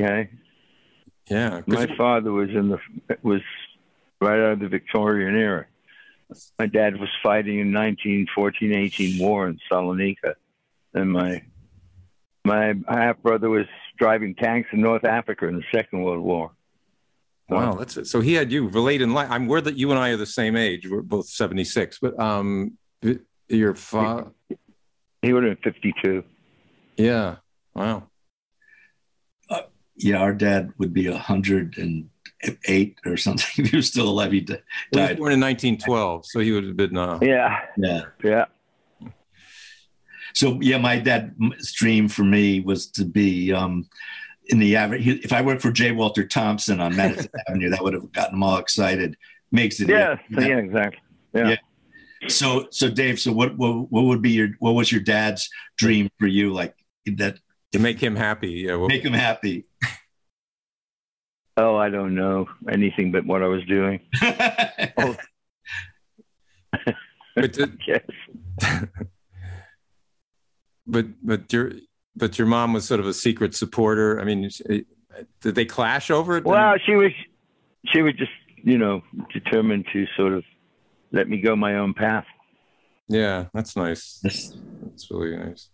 Okay, 0.00 0.28
yeah 1.30 1.60
'cause 1.62 1.86
my 1.88 1.96
father 1.96 2.30
was 2.32 2.50
in 2.50 2.68
the 2.68 2.78
was 3.22 3.40
right 4.20 4.38
out 4.44 4.52
of 4.52 4.60
the 4.60 4.68
Victorian 4.68 5.34
era. 5.36 5.66
My 6.58 6.66
dad 6.66 6.98
was 7.00 7.08
fighting 7.22 7.60
in 7.60 7.70
1914-18 7.72 9.20
war 9.20 9.46
in 9.48 9.58
Salonika, 9.70 10.34
and 10.92 11.10
my 11.12 11.42
my 12.44 12.74
half 12.88 13.20
brother 13.22 13.48
was 13.48 13.66
driving 13.98 14.34
tanks 14.34 14.68
in 14.72 14.80
North 14.80 15.04
Africa 15.04 15.46
in 15.48 15.56
the 15.56 15.64
Second 15.74 16.02
World 16.02 16.22
War. 16.22 16.50
Wow, 17.48 17.74
that's 17.74 17.96
it. 17.96 18.06
So 18.06 18.20
he 18.20 18.34
had 18.34 18.50
you 18.50 18.68
relate 18.68 19.00
in 19.02 19.12
life. 19.14 19.28
I'm 19.30 19.46
aware 19.46 19.60
that 19.60 19.76
you 19.76 19.90
and 19.90 20.00
I 20.00 20.10
are 20.10 20.16
the 20.16 20.26
same 20.26 20.56
age. 20.56 20.88
We're 20.88 21.02
both 21.02 21.28
76, 21.28 21.98
but 22.00 22.18
um, 22.18 22.76
your 23.48 23.74
father, 23.74 24.32
He 25.22 25.32
would 25.32 25.44
have 25.44 25.60
been 25.62 25.72
52. 25.72 26.24
yeah, 26.96 27.36
wow, 27.74 28.08
Yeah, 29.98 30.16
our 30.18 30.34
dad 30.34 30.72
would 30.78 30.92
be 30.92 31.06
a 31.06 31.16
hundred 31.16 31.78
and 31.78 32.08
eight 32.66 32.98
or 33.06 33.16
something. 33.16 33.64
If 33.64 33.70
he 33.70 33.76
was 33.76 33.86
still 33.86 34.08
alive, 34.08 34.32
he 34.32 34.40
di- 34.40 34.60
he 34.92 35.00
was 35.00 35.16
born 35.16 35.32
in 35.32 35.40
1912, 35.40 36.26
so 36.26 36.40
he 36.40 36.52
would 36.52 36.64
have 36.64 36.76
been. 36.76 36.96
Uh, 36.98 37.18
Yeah, 37.22 37.60
Yeah. 37.78 38.02
yeah. 38.24 38.44
So 40.34 40.58
yeah, 40.60 40.76
my 40.76 40.98
dad's 40.98 41.72
dream 41.72 42.08
for 42.08 42.24
me 42.24 42.60
was 42.60 42.88
to 42.90 43.04
be 43.06 43.52
um, 43.54 43.88
in 44.48 44.58
the 44.58 44.76
average. 44.76 45.02
he- 45.04 45.20
If 45.22 45.32
I 45.32 45.42
worked 45.42 45.62
for 45.62 45.72
J. 45.72 45.92
Walter 45.92 46.26
Thompson 46.26 46.80
on 46.80 46.94
Madison 46.96 47.30
Avenue, 47.48 47.70
that 47.70 47.82
would 47.82 47.94
have 47.94 48.10
gotten 48.12 48.34
them 48.34 48.42
all 48.42 48.58
excited. 48.58 49.16
Makes 49.52 49.80
it. 49.80 49.88
Yeah, 49.88 50.16
yeah, 50.30 50.58
exactly. 50.58 51.00
Yeah. 51.34 51.48
Yeah. 51.50 51.56
So 52.28 52.66
so 52.70 52.88
Dave, 52.90 53.20
so 53.20 53.30
what, 53.32 53.56
what 53.56 53.90
what 53.92 54.04
would 54.06 54.22
be 54.22 54.30
your 54.30 54.48
what 54.58 54.72
was 54.72 54.90
your 54.90 55.00
dad's 55.02 55.48
dream 55.76 56.08
for 56.18 56.26
you? 56.26 56.52
Like 56.52 56.74
that 57.06 57.38
to 57.72 57.78
make 57.78 58.00
him 58.00 58.16
happy. 58.16 58.50
Yeah, 58.66 58.76
well, 58.76 58.88
make 58.88 59.04
him 59.04 59.12
happy. 59.12 59.66
Oh, 61.58 61.76
I 61.76 61.88
don't 61.90 62.14
know 62.14 62.48
anything 62.68 63.12
but 63.12 63.24
what 63.26 63.42
I 63.42 63.46
was 63.46 63.64
doing. 63.66 64.00
Oh. 64.98 65.16
but 67.34 67.52
did, 67.52 67.78
Yes. 67.86 68.02
but 70.86 71.06
but 71.22 71.52
your 71.52 71.72
but 72.16 72.38
your 72.38 72.46
mom 72.46 72.72
was 72.72 72.84
sort 72.86 73.00
of 73.00 73.06
a 73.06 73.12
secret 73.14 73.54
supporter. 73.54 74.20
I 74.20 74.24
mean, 74.24 74.50
did 75.40 75.54
they 75.54 75.64
clash 75.64 76.10
over 76.10 76.36
it? 76.38 76.44
Well, 76.44 76.74
she 76.84 76.94
was, 76.94 77.12
she 77.86 78.02
was 78.02 78.14
just, 78.14 78.32
you 78.62 78.78
know, 78.78 79.02
determined 79.32 79.86
to 79.92 80.06
sort 80.16 80.32
of 80.32 80.44
let 81.12 81.28
me 81.28 81.40
go 81.40 81.54
my 81.54 81.76
own 81.76 81.94
path. 81.94 82.26
yeah, 83.08 83.46
that's 83.54 83.76
nice. 83.76 84.20
Yes. 84.24 84.56
That's 84.82 85.10
really 85.10 85.36
nice. 85.36 85.68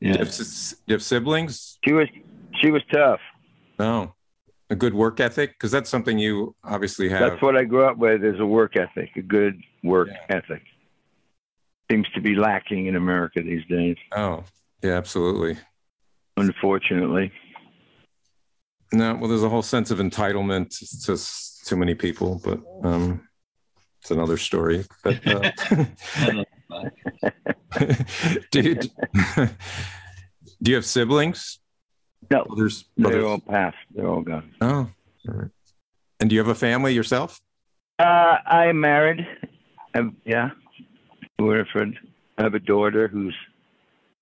Do 0.00 0.08
you 0.08 0.14
have, 0.16 0.34
do 0.34 0.44
you 0.86 0.92
have 0.94 1.02
siblings? 1.02 1.78
She 1.84 1.92
was, 1.92 2.08
she 2.60 2.70
was 2.70 2.82
tough. 2.92 3.20
No, 3.78 4.14
a 4.70 4.74
good 4.74 4.94
work 4.94 5.20
ethic 5.20 5.52
because 5.52 5.70
that's 5.70 5.90
something 5.90 6.18
you 6.18 6.54
obviously 6.64 7.08
have. 7.08 7.20
That's 7.20 7.42
what 7.42 7.56
I 7.56 7.64
grew 7.64 7.84
up 7.84 7.98
with 7.98 8.24
is 8.24 8.40
a 8.40 8.46
work 8.46 8.76
ethic, 8.76 9.10
a 9.16 9.22
good 9.22 9.60
work 9.82 10.08
Yeah. 10.08 10.36
ethic. 10.36 10.62
Seems 11.90 12.08
to 12.14 12.20
be 12.20 12.34
lacking 12.34 12.86
in 12.86 12.96
America 12.96 13.42
these 13.42 13.64
days, 13.66 13.96
oh, 14.16 14.44
yeah, 14.82 14.92
absolutely. 14.96 15.58
Unfortunately. 16.36 17.32
No, 18.92 19.14
well, 19.14 19.28
there's 19.28 19.42
a 19.42 19.48
whole 19.48 19.62
sense 19.62 19.90
of 19.90 19.98
entitlement 19.98 20.78
to 21.06 21.16
too 21.66 21.76
many 21.76 21.94
people, 21.94 22.40
but 22.44 22.60
um, 22.86 23.26
it's 24.00 24.10
another 24.10 24.36
story. 24.36 24.84
But 25.02 25.26
uh, 25.26 25.50
do, 28.50 28.60
you, 28.60 28.74
do 30.62 30.70
you 30.70 30.74
have 30.74 30.84
siblings? 30.84 31.60
No, 32.30 32.44
Brothers, 32.44 32.84
they're 32.96 33.26
all 33.26 33.38
past. 33.38 33.76
They're 33.94 34.08
all 34.08 34.22
gone. 34.22 34.52
Oh, 34.60 34.88
all 35.28 35.34
right. 35.34 35.50
And 36.20 36.28
do 36.28 36.34
you 36.34 36.40
have 36.40 36.48
a 36.48 36.54
family 36.54 36.94
yourself? 36.94 37.40
Uh, 37.98 38.36
I'm 38.46 38.80
married. 38.80 39.26
I'm, 39.94 40.16
yeah, 40.24 40.50
Winifred. 41.38 41.98
I 42.38 42.42
have 42.42 42.54
a 42.54 42.60
daughter 42.60 43.08
who's, 43.08 43.36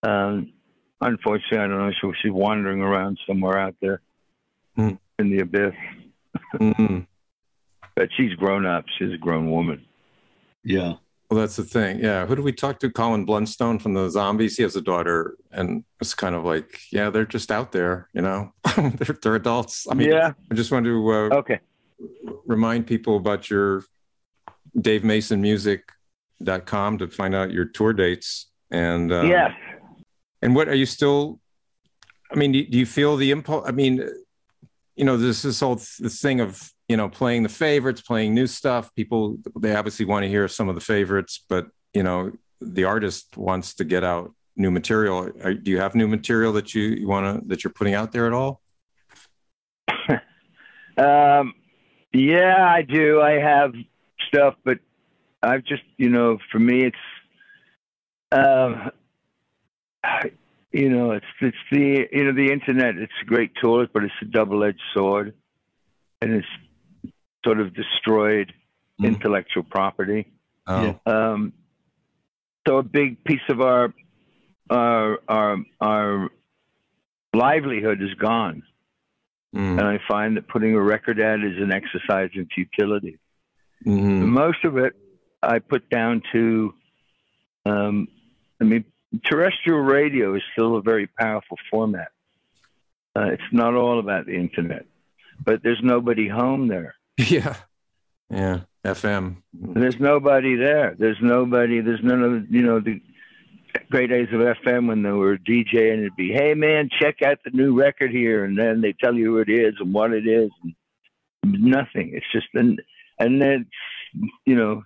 um, 0.03 0.53
unfortunately, 1.01 1.59
I 1.59 1.67
don't 1.67 1.79
know, 1.79 1.91
she, 2.01 2.13
she's 2.23 2.31
wandering 2.33 2.81
around 2.81 3.19
somewhere 3.27 3.59
out 3.59 3.75
there 3.81 4.01
Hmm. 4.77 4.91
in 5.19 5.31
the 5.31 5.41
abyss. 5.41 5.75
Mm. 6.55 7.07
But 7.97 8.09
she's 8.17 8.33
grown 8.35 8.65
up. 8.67 8.85
She's 8.99 9.13
a 9.13 9.17
grown 9.19 9.51
woman. 9.51 9.85
Yeah. 10.65 10.95
Well, 11.29 11.41
that's 11.41 11.57
the 11.57 11.65
thing. 11.65 11.99
Yeah. 11.99 12.25
Who 12.25 12.35
do 12.37 12.43
we 12.43 12.53
talk 12.53 12.79
to? 12.81 12.91
Colin 12.91 13.27
Blunstone 13.27 13.79
from 13.79 13.93
the 13.95 14.09
Zombies. 14.09 14.57
He 14.57 14.63
has 14.63 14.75
a 14.77 14.81
daughter, 14.81 15.37
and 15.53 15.85
it's 16.01 16.15
kind 16.15 16.35
of 16.35 16.45
like, 16.45 16.81
yeah, 16.93 17.11
they're 17.11 17.27
just 17.27 17.51
out 17.51 17.73
there, 17.73 18.09
you 18.15 18.23
know, 18.23 18.53
they're, 18.77 19.17
they're 19.23 19.35
adults. 19.35 19.87
I 19.91 19.95
mean, 19.95 20.09
yeah. 20.09 20.33
I 20.51 20.55
just 20.55 20.71
wanted 20.73 20.89
to 20.91 21.11
uh, 21.13 21.29
Okay. 21.41 21.59
remind 22.47 22.87
people 22.87 23.17
about 23.17 23.51
your 23.51 23.85
davemasonmusic.com 24.79 26.99
to 26.99 27.09
find 27.09 27.35
out 27.35 27.51
your 27.53 27.65
tour 27.67 27.93
dates 27.93 28.47
and 28.71 29.13
uh, 29.13 29.23
yes. 29.23 29.51
And 30.43 30.55
what 30.55 30.69
are 30.69 30.75
you 30.75 30.87
still 30.87 31.41
i 32.33 32.35
mean 32.35 32.53
do, 32.53 32.59
you 32.59 32.87
feel 32.87 33.17
the 33.17 33.31
impulse 33.31 33.65
i 33.67 33.73
mean 33.73 34.09
you 34.97 35.05
know 35.05 35.17
this 35.17 35.43
this 35.43 35.61
whole 35.61 35.77
th- 35.77 35.99
this 35.99 36.21
thing 36.21 36.41
of 36.41 36.73
you 36.89 36.97
know 36.97 37.09
playing 37.09 37.43
the 37.43 37.49
favorites 37.49 38.03
playing 38.03 38.35
new 38.35 38.47
stuff. 38.47 38.95
People 38.95 39.39
they 39.59 39.75
obviously 39.75 40.05
want 40.05 40.25
to 40.25 40.29
hear 40.29 40.47
some 40.49 40.69
of 40.69 40.75
the 40.75 40.81
favorites 40.81 41.43
but 41.49 41.69
you 41.95 42.03
know 42.03 42.33
the 42.61 42.85
artist 42.85 43.37
wants 43.37 43.75
to 43.75 43.85
get 43.85 44.05
out 44.05 44.35
new 44.57 44.71
material. 44.71 45.31
Do 45.31 45.71
you 45.71 45.81
have 45.81 45.95
new 45.95 46.07
material 46.07 46.53
that 46.53 46.75
you, 46.75 46.83
you 46.83 47.09
want 47.09 47.25
to 47.25 47.49
that 47.49 47.65
you're 47.65 47.73
putting 47.73 47.95
out 47.95 48.13
there 48.13 48.27
at 48.27 48.33
all? 48.33 48.61
Um, 50.97 51.55
yeah, 52.13 52.67
I 52.69 52.83
do. 52.83 53.23
I 53.23 53.41
have 53.41 53.73
stuff, 54.29 54.55
but 54.65 54.81
I've 55.43 55.65
just, 55.65 55.85
you 55.97 56.11
know, 56.11 56.37
for 56.53 56.59
me, 56.59 56.85
it's, 56.85 56.97
um, 58.33 58.91
you 60.73 60.89
know, 60.89 61.13
it's 61.13 61.27
it's 61.41 61.57
the 61.71 62.07
you 62.13 62.25
know 62.25 62.33
the 62.33 62.53
internet. 62.53 62.97
It's 62.97 63.13
a 63.23 63.25
great 63.25 63.53
tool, 63.61 63.87
but 63.93 64.05
it's 64.05 64.15
a 64.23 64.27
double-edged 64.27 64.81
sword, 64.95 65.35
and 66.21 66.33
it's 66.33 67.13
sort 67.45 67.61
of 67.61 67.75
destroyed 67.75 68.53
Mhm. 69.01 69.07
intellectual 69.07 69.63
property. 69.63 70.27
oh. 70.67 71.01
Um, 71.07 71.53
so 72.69 72.77
a 72.79 72.83
big 72.83 73.25
piece 73.25 73.41
of 73.49 73.61
our 73.61 73.93
our 74.69 75.19
our 75.29 75.57
our 75.81 76.31
livelihood 77.35 78.03
is 78.03 78.15
gone, 78.15 78.63
Mm. 79.55 79.79
and 79.79 79.81
I 79.81 79.99
find 80.07 80.37
that 80.37 80.47
putting 80.49 80.75
a 80.75 80.81
record 80.83 81.21
out 81.21 81.43
is 81.43 81.57
an 81.61 81.73
exercise 81.73 82.31
in 82.35 82.47
futility. 82.55 83.19
Mhm. 83.85 84.27
Most 84.29 84.65
of 84.65 84.77
it 84.77 84.95
I 85.43 85.59
put 85.59 85.89
down 85.89 86.23
to, 86.33 86.75
um, 87.65 88.07
I 88.61 88.65
mean, 88.65 88.85
terrestrial 89.25 89.81
radio 89.81 90.35
is 90.35 90.43
still 90.53 90.77
a 90.77 90.83
very 90.83 91.07
powerful 91.07 91.57
format. 91.71 92.09
Uh, 93.17 93.27
it's 93.33 93.43
not 93.53 93.75
all 93.75 93.99
about 93.99 94.27
the 94.27 94.35
internet, 94.35 94.87
but 95.45 95.63
there's 95.63 95.81
nobody 95.83 96.29
home 96.29 96.69
there. 96.69 96.95
Yeah. 97.29 97.57
Yeah. 98.31 98.61
FM. 98.85 99.37
There's 99.53 99.99
nobody 100.01 100.57
there. 100.57 100.95
There's 100.99 101.19
nobody. 101.21 101.81
There's 101.81 102.03
none 102.03 102.23
of 102.23 102.51
you 102.51 102.63
know 102.63 102.81
the 102.81 103.01
great 103.91 104.09
days 104.09 104.29
of 104.33 104.41
FM 104.41 104.89
when 104.89 105.03
they 105.03 105.11
were 105.11 105.37
DJing. 105.37 105.99
It'd 105.99 106.17
be, 106.17 106.33
hey 106.33 106.55
man, 106.55 106.89
check 106.99 107.17
out 107.23 107.39
the 107.45 107.51
new 107.51 107.79
record 107.79 108.11
here, 108.11 108.45
and 108.45 108.59
then 108.59 108.81
they 108.81 108.95
tell 108.95 109.15
you 109.15 109.27
who 109.27 109.39
it 109.39 109.51
is 109.51 109.75
and 109.81 109.93
what 109.93 110.13
it 110.13 110.27
is. 110.27 110.51
And 110.63 110.75
nothing. 111.43 112.13
It's 112.15 112.27
just 112.33 112.49
an 112.55 112.79
and 113.19 113.41
then 113.41 113.67
you 114.47 114.57
know 114.57 114.83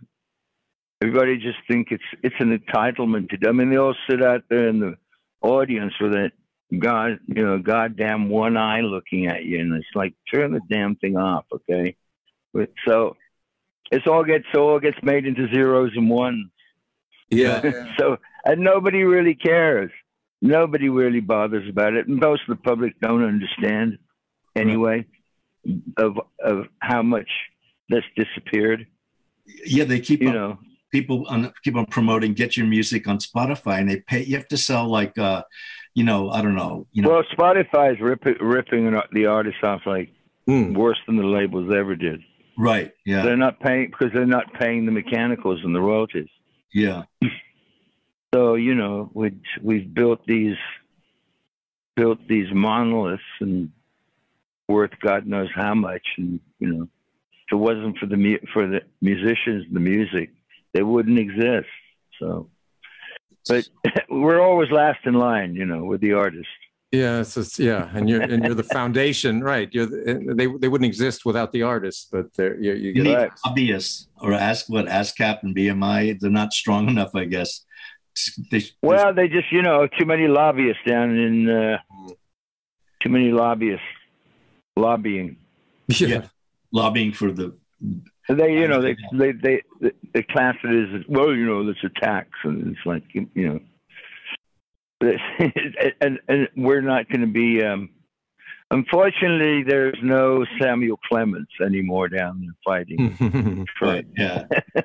everybody 1.02 1.36
just 1.36 1.58
think 1.68 1.88
it's 1.90 2.04
it's 2.22 2.34
an 2.38 2.56
entitlement 2.56 3.30
to. 3.30 3.48
I 3.48 3.52
mean, 3.52 3.70
they 3.70 3.76
all 3.76 3.94
sit 4.08 4.22
out 4.22 4.44
there 4.48 4.68
in 4.68 4.80
the 4.80 4.96
audience 5.42 5.92
with 6.00 6.12
that 6.12 6.32
god 6.78 7.18
you 7.26 7.44
know 7.44 7.58
goddamn 7.58 8.28
one 8.28 8.56
eye 8.56 8.80
looking 8.80 9.26
at 9.26 9.44
you, 9.44 9.60
and 9.60 9.74
it's 9.74 9.86
like 9.94 10.14
turn 10.32 10.52
the 10.52 10.60
damn 10.70 10.96
thing 10.96 11.16
off, 11.16 11.44
okay? 11.52 11.96
But 12.52 12.70
so 12.86 13.16
it's 13.90 14.06
all 14.06 14.24
gets 14.24 14.44
so 14.54 14.68
all 14.68 14.80
gets 14.80 14.98
made 15.02 15.26
into 15.26 15.48
zeros 15.52 15.92
and 15.94 16.08
ones. 16.08 16.50
Yeah. 17.30 17.86
so 17.98 18.18
and 18.44 18.60
nobody 18.60 19.02
really 19.02 19.34
cares. 19.34 19.90
Nobody 20.40 20.88
really 20.88 21.20
bothers 21.20 21.68
about 21.68 21.94
it. 21.94 22.06
And 22.06 22.20
most 22.20 22.42
of 22.48 22.56
the 22.56 22.62
public 22.62 23.00
don't 23.00 23.24
understand 23.24 23.98
anyway 24.54 25.06
of 25.96 26.18
of 26.42 26.66
how 26.80 27.02
much 27.02 27.28
that's 27.88 28.06
disappeared. 28.16 28.86
Yeah, 29.66 29.84
they 29.84 30.00
keep 30.00 30.22
You 30.22 30.28
on, 30.28 30.34
know, 30.34 30.58
people 30.94 31.26
on, 31.28 31.52
keep 31.64 31.74
on 31.74 31.86
promoting 31.86 32.32
get 32.34 32.56
your 32.56 32.66
music 32.66 33.08
on 33.08 33.18
Spotify, 33.18 33.80
and 33.80 33.90
they 33.90 33.96
pay. 34.00 34.22
You 34.22 34.36
have 34.36 34.46
to 34.48 34.56
sell 34.56 34.86
like, 34.88 35.18
uh, 35.18 35.42
you 35.94 36.04
know, 36.04 36.30
I 36.30 36.40
don't 36.40 36.54
know, 36.54 36.86
you 36.92 37.02
know, 37.02 37.08
well, 37.10 37.24
Spotify's 37.36 38.00
ripping 38.00 38.36
ripping 38.40 38.82
the 39.12 39.26
artists 39.26 39.60
off 39.62 39.82
like 39.86 40.10
Mm. 40.46 40.74
worse 40.76 40.98
than 41.06 41.16
the 41.16 41.24
labels 41.38 41.72
ever 41.74 41.96
did. 41.96 42.20
right? 42.58 42.92
Yeah, 43.06 43.22
They're 43.24 43.36
not 43.46 43.60
paying 43.60 43.86
because 43.90 44.12
they're 44.12 44.26
not 44.38 44.52
paying 44.60 44.84
the 44.84 44.92
mechanicals 44.92 45.60
and 45.64 45.74
the 45.74 45.80
royalties. 45.80 46.28
yeah, 46.74 47.04
So 48.34 48.54
you 48.56 48.74
know, 48.74 49.10
we 49.14 49.32
we've 49.62 49.92
built 49.94 50.20
these 50.26 50.56
built 51.96 52.18
these 52.28 52.52
monoliths 52.52 53.22
and 53.40 53.70
worth 54.68 54.90
God 55.00 55.26
knows 55.26 55.48
how 55.54 55.74
much, 55.74 56.06
and 56.18 56.40
you 56.58 56.68
know, 56.72 56.82
if 57.46 57.52
it 57.52 57.56
wasn't 57.68 57.96
for 57.98 58.06
the 58.06 58.16
mu- 58.16 58.44
for 58.52 58.66
the 58.66 58.80
musicians, 59.00 59.64
the 59.72 59.80
music, 59.80 60.30
they 60.74 60.82
wouldn't 60.82 61.18
exist. 61.18 61.68
So, 62.20 62.50
but 63.48 63.66
we're 64.10 64.40
always 64.40 64.70
last 64.70 64.98
in 65.06 65.14
line, 65.14 65.54
you 65.54 65.64
know, 65.64 65.84
with 65.84 66.00
the 66.02 66.12
artist. 66.12 66.48
Yeah, 66.92 67.20
it's 67.20 67.34
just, 67.34 67.58
yeah, 67.58 67.90
and 67.94 68.08
you're 68.08 68.22
and 68.22 68.44
you're 68.44 68.54
the 68.54 68.62
foundation, 68.78 69.42
right? 69.42 69.68
You're 69.72 69.86
the, 69.86 70.34
they 70.36 70.46
they 70.46 70.68
wouldn't 70.68 70.86
exist 70.86 71.24
without 71.24 71.50
the 71.52 71.62
artist, 71.62 72.08
but 72.12 72.32
they're, 72.34 72.56
you 72.60 72.72
you 72.74 72.88
you 72.88 72.92
get 72.94 73.02
need 73.04 73.14
Right. 73.16 73.30
lobbyists 73.44 74.08
or 74.20 74.32
ask 74.32 74.68
what 74.68 74.86
ASCAP 74.86 75.42
and 75.42 75.56
BMI. 75.56 76.20
They're 76.20 76.30
not 76.30 76.52
strong 76.52 76.88
enough, 76.88 77.14
I 77.16 77.24
guess. 77.24 77.64
They, 78.52 78.62
Well, 78.80 79.12
they 79.12 79.26
just, 79.26 79.50
you 79.50 79.60
know, 79.62 79.88
too 79.98 80.06
many 80.06 80.28
lobbyists 80.28 80.82
down 80.86 81.10
in, 81.18 81.50
uh, 81.50 81.78
too 83.02 83.08
many 83.08 83.32
lobbyists 83.32 83.84
lobbying. 84.76 85.36
yeah. 85.88 86.06
Yeah. 86.08 86.26
lobbying 86.70 87.12
for 87.12 87.32
the 87.32 87.56
They, 88.28 88.52
you 88.54 88.68
know, 88.68 88.80
they 88.80 88.96
they 89.12 89.32
they 89.32 89.62
they 90.14 90.22
class 90.22 90.56
it 90.64 90.94
as 90.94 91.02
well. 91.08 91.34
You 91.34 91.46
know, 91.46 91.66
that's 91.66 91.84
a 91.84 92.00
tax, 92.00 92.28
and 92.44 92.74
it's 92.74 92.86
like 92.86 93.02
you 93.12 93.28
know, 93.36 93.60
and 96.00 96.18
and 96.28 96.48
we're 96.56 96.80
not 96.80 97.08
going 97.08 97.20
to 97.20 97.26
be. 97.26 97.62
Um, 97.62 97.90
unfortunately, 98.70 99.64
there's 99.64 99.98
no 100.02 100.46
Samuel 100.60 100.98
Clemens 101.06 101.48
anymore 101.64 102.08
down 102.08 102.40
there 102.40 102.54
fighting. 102.64 103.66
right. 103.82 104.06
Yeah, 104.16 104.44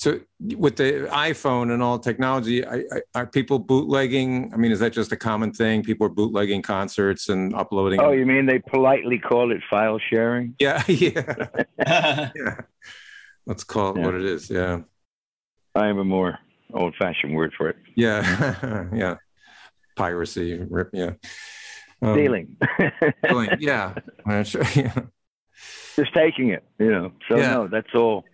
so 0.00 0.18
with 0.56 0.76
the 0.76 1.06
iPhone 1.12 1.74
and 1.74 1.82
all 1.82 1.98
technology, 1.98 2.66
I, 2.66 2.76
I, 2.90 3.02
are 3.14 3.26
people 3.26 3.58
bootlegging? 3.58 4.50
I 4.50 4.56
mean, 4.56 4.72
is 4.72 4.78
that 4.80 4.94
just 4.94 5.12
a 5.12 5.16
common 5.16 5.52
thing? 5.52 5.82
People 5.82 6.06
are 6.06 6.10
bootlegging 6.10 6.62
concerts 6.62 7.28
and 7.28 7.54
uploading. 7.54 8.00
Oh, 8.00 8.08
them? 8.08 8.18
you 8.18 8.24
mean 8.24 8.46
they 8.46 8.60
politely 8.60 9.18
call 9.18 9.52
it 9.52 9.60
file 9.68 9.98
sharing? 9.98 10.54
yeah, 10.58 10.82
yeah, 10.88 11.50
yeah. 12.34 12.56
Let's 13.44 13.62
call 13.62 13.90
it 13.90 13.98
Yeah. 13.98 14.06
what 14.06 14.14
it 14.14 14.24
is. 14.24 14.48
Yeah, 14.48 14.80
I 15.74 15.88
have 15.88 15.98
a 15.98 16.04
more 16.04 16.38
old-fashioned 16.72 17.34
word 17.34 17.52
for 17.58 17.68
it: 17.68 17.76
yeah, 17.94 18.86
yeah. 18.94 19.16
Piracy, 19.96 20.64
rip, 20.70 20.88
yeah. 20.94 21.10
Um, 22.00 22.14
stealing. 22.14 22.56
stealing, 23.22 23.50
yeah. 23.58 23.92
Sure, 24.44 24.62
yeah. 24.74 24.94
just 25.94 26.14
taking 26.14 26.48
it, 26.48 26.64
you 26.78 26.90
know. 26.90 27.12
So 27.28 27.36
Yeah. 27.36 27.50
no, 27.50 27.68
that's 27.68 27.94
all. 27.94 28.24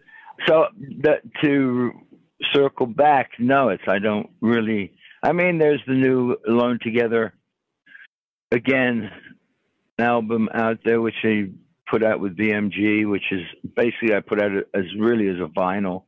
So 0.46 0.66
that 1.02 1.22
to 1.42 1.92
circle 2.52 2.86
back, 2.86 3.30
no, 3.38 3.70
it's 3.70 3.82
I 3.88 3.98
don't 3.98 4.30
really. 4.40 4.92
I 5.22 5.32
mean, 5.32 5.58
there's 5.58 5.80
the 5.86 5.94
new 5.94 6.36
Alone 6.46 6.78
Together 6.82 7.34
again 8.52 9.10
album 9.98 10.48
out 10.52 10.78
there, 10.84 11.00
which 11.00 11.14
they 11.22 11.50
put 11.90 12.04
out 12.04 12.20
with 12.20 12.36
BMG, 12.36 13.08
which 13.08 13.32
is 13.32 13.42
basically 13.74 14.14
I 14.14 14.20
put 14.20 14.40
out 14.40 14.52
as 14.74 14.84
really 14.98 15.28
as 15.28 15.36
a 15.36 15.48
vinyl, 15.48 16.04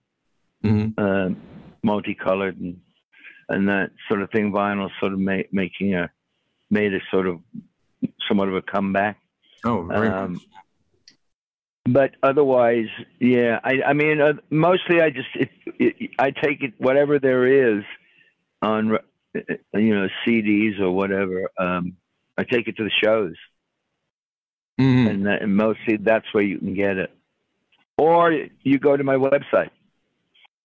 Mhm. 0.64 0.94
uh, 0.98 1.34
multicolored 1.82 2.58
and 2.58 2.80
and 3.48 3.68
that 3.68 3.90
sort 4.08 4.20
of 4.20 4.30
thing. 4.30 4.52
Vinyl 4.52 4.90
sort 5.00 5.14
of 5.14 5.18
ma- 5.18 5.48
making 5.52 5.94
a 5.94 6.10
made 6.70 6.92
a 6.92 7.00
sort 7.10 7.26
of 7.26 7.40
somewhat 8.28 8.48
of 8.48 8.54
a 8.54 8.62
comeback. 8.62 9.18
Oh, 9.64 9.82
very 9.84 10.08
Um. 10.08 10.40
But 11.92 12.12
otherwise, 12.22 12.88
yeah. 13.18 13.60
I, 13.64 13.82
I 13.86 13.92
mean, 13.94 14.20
uh, 14.20 14.34
mostly 14.50 15.00
I 15.00 15.10
just 15.10 15.28
it, 15.34 15.50
it, 15.78 16.10
I 16.18 16.30
take 16.30 16.62
it 16.62 16.74
whatever 16.78 17.18
there 17.18 17.76
is 17.76 17.84
on 18.62 18.94
uh, 18.94 18.98
you 19.74 19.94
know 19.94 20.08
CDs 20.26 20.80
or 20.80 20.90
whatever. 20.90 21.50
Um, 21.58 21.96
I 22.36 22.44
take 22.44 22.68
it 22.68 22.76
to 22.76 22.84
the 22.84 22.90
shows, 22.90 23.34
Mhm. 24.78 25.10
and, 25.10 25.26
that, 25.26 25.42
and 25.42 25.56
mostly 25.56 25.96
that's 25.96 26.32
where 26.32 26.44
you 26.44 26.58
can 26.58 26.74
get 26.74 26.98
it. 26.98 27.10
Or 27.96 28.32
you 28.62 28.78
go 28.78 28.96
to 28.96 29.02
my 29.02 29.16
website, 29.16 29.70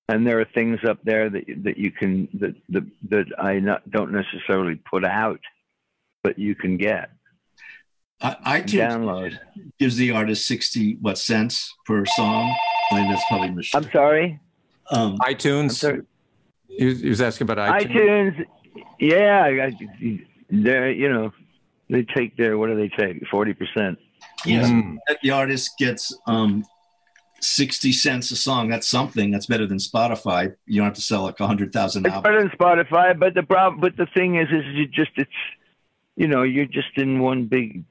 and 0.08 0.28
there 0.28 0.40
are 0.40 0.46
things 0.46 0.80
up 0.88 1.00
there 1.04 1.30
that 1.30 1.46
that 1.64 1.78
you 1.78 1.92
can 1.92 2.28
that 2.34 2.56
that, 2.70 2.84
that 3.10 3.26
I 3.40 3.60
not, 3.60 3.90
don't 3.90 4.12
necessarily 4.12 4.76
put 4.76 5.06
out, 5.06 5.40
but 6.22 6.38
you 6.38 6.54
can 6.54 6.78
get 6.78 7.10
I, 8.24 8.62
iTunes 8.62 8.90
download. 8.90 9.38
gives 9.80 9.98
the 9.98 10.12
artist 10.12 10.48
sixty 10.48 10.96
what 11.02 11.18
cents 11.18 11.74
per 11.86 12.06
song. 12.06 12.56
I 12.92 12.96
think 12.96 13.10
that's 13.10 13.24
probably 13.28 13.52
mach- 13.52 13.66
I'm 13.76 13.92
sorry. 13.92 14.40
um, 14.92 15.18
I'm 15.22 15.34
iTunes. 15.36 15.72
sorry. 15.74 16.02
He 16.68 16.86
was, 16.86 17.02
he 17.02 17.10
was 17.10 17.22
asking 17.22 17.50
about 17.50 17.58
iTunes. 17.58 17.92
iTunes, 17.92 18.46
yeah, 19.00 19.44
I, 19.44 20.28
they're 20.50 20.92
you 20.92 21.12
know 21.12 21.34
they 21.90 22.04
take 22.04 22.38
their 22.38 22.58
what 22.58 22.68
do 22.68 22.76
they 22.76 22.90
take 22.90 23.28
forty 23.28 23.54
percent. 23.54 24.00
yes, 24.46 24.70
Mm. 24.70 24.98
the 25.22 25.32
artist 25.32 25.72
gets 25.78 26.16
um, 26.28 26.64
60 27.42 27.92
cents 27.92 28.32
a 28.32 28.38
song. 28.38 28.70
That's 28.70 28.88
something. 28.88 29.30
That's 29.32 29.46
better 29.48 29.68
than 29.68 29.78
Spotify. 29.78 30.56
You 30.66 30.78
don't 30.78 30.86
have 30.86 30.94
to 30.96 31.02
sell 31.02 31.24
like 31.24 31.40
100,000 31.42 32.06
It's 32.06 32.14
albums. 32.16 32.24
better 32.24 32.40
than 32.42 32.50
Spotify, 32.58 33.20
but 33.20 33.34
the 33.34 33.44
problem, 33.44 33.82
but 33.82 33.98
the 33.98 34.06
thing 34.14 34.36
is, 34.38 34.48
is 34.50 34.64
you 34.74 34.88
just 34.88 35.12
it's 35.18 35.30
you 36.16 36.28
know 36.28 36.44
you're 36.44 36.66
just 36.66 36.96
in 36.98 37.20
one 37.20 37.46
big 37.46 37.84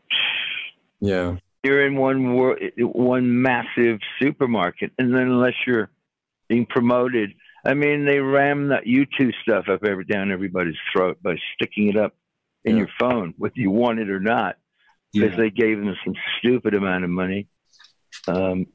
Yeah. 1.00 1.37
you're 1.64 1.87
in 1.87 1.96
one 1.96 2.35
wor- 2.35 2.58
one 2.78 3.42
massive 3.42 4.00
supermarket, 4.20 4.92
and 4.98 5.12
then 5.14 5.22
unless 5.22 5.54
you're 5.66 5.90
being 6.48 6.66
promoted, 6.66 7.35
I 7.64 7.74
mean 7.74 8.04
they 8.04 8.18
ram 8.20 8.68
that 8.68 8.85
YouTube 8.85 9.32
stuff 9.42 9.68
up 9.68 9.85
every 9.85 10.04
down 10.04 10.30
everybody's 10.30 10.76
throat 10.92 11.18
by 11.22 11.37
sticking 11.54 11.88
it 11.88 11.96
up 11.96 12.14
in 12.64 12.72
Yeah. 12.76 12.78
your 12.80 12.88
phone, 12.98 13.35
whether 13.38 13.54
you 13.56 13.70
want 13.70 13.98
it 14.00 14.11
or 14.11 14.20
not. 14.20 14.56
because 15.14 15.32
Yeah. 15.32 15.37
they 15.37 15.50
gave 15.50 15.78
them 15.78 15.94
some 16.06 16.14
stupid 16.38 16.72
amount 16.72 17.04
of 17.04 17.11
money 17.11 17.46
um, 18.28 18.66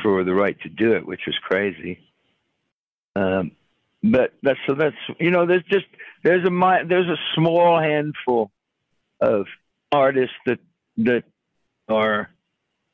for 0.00 0.22
the 0.22 0.32
right 0.32 0.56
to 0.60 0.68
do 0.68 0.92
it, 0.94 1.04
which 1.04 1.22
was 1.26 1.36
crazy. 1.42 1.98
Um, 3.16 3.50
but 4.10 4.32
that's 4.42 4.58
so 4.66 4.74
that's 4.74 4.96
you 5.18 5.30
know 5.30 5.46
there's 5.46 5.64
just 5.70 5.86
there's 6.22 6.44
a 6.44 6.84
there's 6.86 7.08
a 7.08 7.16
small 7.34 7.80
handful 7.80 8.50
of 9.20 9.46
artists 9.92 10.36
that 10.46 10.58
that 10.98 11.24
are 11.88 12.28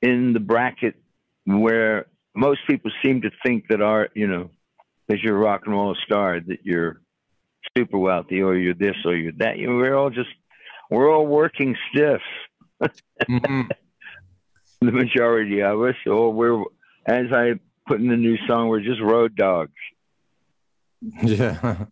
in 0.01 0.33
the 0.33 0.41
bracket 0.41 0.95
where 1.45 2.07
most 2.35 2.61
people 2.67 2.91
seem 3.05 3.23
to 3.23 3.31
think 3.45 3.65
that 3.69 3.83
art 3.83 4.13
you 4.15 4.27
know 4.27 4.51
because 5.07 5.23
you're 5.23 5.37
a 5.37 5.41
rock 5.41 5.63
and 5.65 5.75
roll 5.75 5.97
star 6.05 6.41
that 6.41 6.65
you're 6.65 7.01
super 7.77 7.99
wealthy 7.99 8.43
or 8.43 8.57
you're 8.57 8.75
this 8.75 8.97
or 9.05 9.15
you're 9.15 9.33
that. 9.39 9.59
You 9.59 9.69
know, 9.69 9.77
we're 9.77 9.97
all 9.97 10.11
just 10.11 10.29
we're 10.91 11.11
all 11.13 11.27
working 11.27 11.77
stiffs. 11.91 12.23
Mhm. 13.29 13.71
The 14.81 14.91
majority 14.91 15.63
of 15.63 15.81
us, 15.81 15.95
or 16.07 16.33
we're 16.33 16.61
as 17.07 17.27
I 17.33 17.53
put 17.87 18.01
in 18.01 18.09
the 18.09 18.17
new 18.17 18.37
song, 18.49 18.67
we're 18.67 18.81
just 18.81 19.01
road 19.01 19.37
dogs. 19.37 19.71
Yeah. 21.23 21.87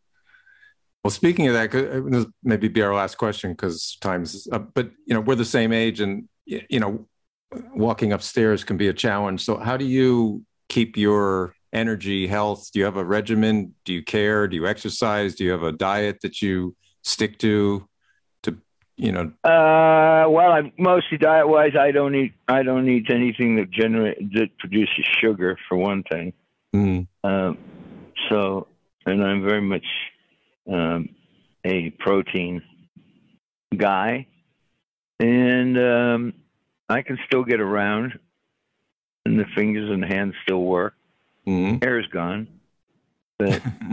Well, 1.03 1.11
speaking 1.11 1.49
of 1.49 1.55
that, 1.55 1.75
uh, 1.75 2.01
this 2.11 2.27
maybe 2.45 2.69
be 2.69 2.83
our 2.83 2.95
last 2.95 3.17
question 3.17 3.53
because 3.53 3.97
time's 4.03 4.47
up. 4.53 4.75
But 4.75 4.91
you 5.07 5.15
know, 5.15 5.21
we're 5.21 5.35
the 5.35 5.47
same 5.47 5.73
age, 5.73 6.01
and 6.01 6.29
you 6.45 6.79
know, 6.79 7.07
walking 7.75 8.13
upstairs 8.13 8.65
can 8.65 8.77
be 8.77 8.89
a 8.89 8.93
challenge. 8.93 9.43
So, 9.43 9.57
how 9.57 9.79
do 9.79 9.87
you 9.87 10.45
keep 10.69 10.99
your 10.99 11.55
energy, 11.73 12.27
health? 12.27 12.69
Do 12.73 12.81
you 12.81 12.85
have 12.85 12.99
a 12.99 13.05
regimen? 13.05 13.75
Do 13.87 13.95
you 13.95 14.03
care? 14.05 14.47
Do 14.47 14.57
you 14.57 14.67
exercise? 14.67 15.35
Do 15.37 15.45
you 15.45 15.53
have 15.53 15.63
a 15.63 15.73
diet 15.73 16.19
that 16.21 16.43
you 16.43 16.77
stick 17.03 17.39
to? 17.39 17.89
To 18.43 18.59
you 18.99 19.13
know, 19.13 19.33
Uh, 19.43 20.29
well, 20.29 20.53
I'm 20.53 20.71
mostly 20.79 21.17
diet 21.17 21.49
wise, 21.49 21.73
I 21.81 21.93
don't 21.93 22.15
eat. 22.15 22.35
I 22.47 22.63
don't 22.63 22.87
eat 22.87 23.09
anything 23.11 23.57
that 23.57 23.71
generate 23.71 24.19
that 24.35 24.51
produces 24.59 25.07
sugar, 25.19 25.57
for 25.67 25.79
one 25.79 26.03
thing. 26.03 26.35
mm, 26.77 27.07
Um, 27.25 27.57
so, 28.29 28.67
and 29.11 29.23
I'm 29.25 29.43
very 29.43 29.61
much 29.61 29.85
um, 30.71 31.09
a 31.65 31.91
protein 31.99 32.63
guy, 33.77 34.27
and 35.19 35.79
um, 35.79 36.35
I 36.89 37.03
can 37.03 37.19
still 37.27 37.45
get 37.45 37.61
around, 37.61 38.19
and 39.27 39.39
the 39.39 39.45
fingers 39.55 39.91
and 39.91 40.05
hands 40.05 40.35
still 40.45 40.63
work. 40.63 40.95
mm, 41.47 41.83
Hair's 41.83 42.07
gone, 42.09 42.49
but 43.39 43.61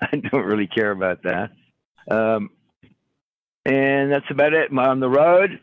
I 0.00 0.16
don't 0.16 0.44
really 0.44 0.66
care 0.66 0.90
about 0.90 1.22
that. 1.24 1.50
Um, 2.10 2.50
and 3.64 4.10
that's 4.10 4.30
about 4.30 4.54
it. 4.54 4.70
I'm 4.70 4.78
On 4.78 5.00
the 5.00 5.08
road, 5.08 5.60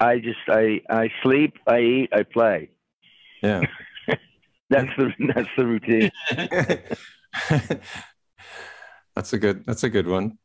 I 0.00 0.18
just 0.18 0.38
I 0.48 0.80
I 0.88 1.10
sleep, 1.22 1.54
I 1.66 1.80
eat, 1.80 2.10
I 2.12 2.22
play. 2.22 2.70
yeah. 3.42 3.62
That's 4.70 4.90
the 4.96 5.12
that's 5.34 5.48
the 5.56 5.66
routine. 5.66 6.10
that's 9.14 9.32
a 9.32 9.38
good. 9.38 9.64
That's 9.66 9.84
a 9.84 9.90
good 9.90 10.06
one. 10.06 10.38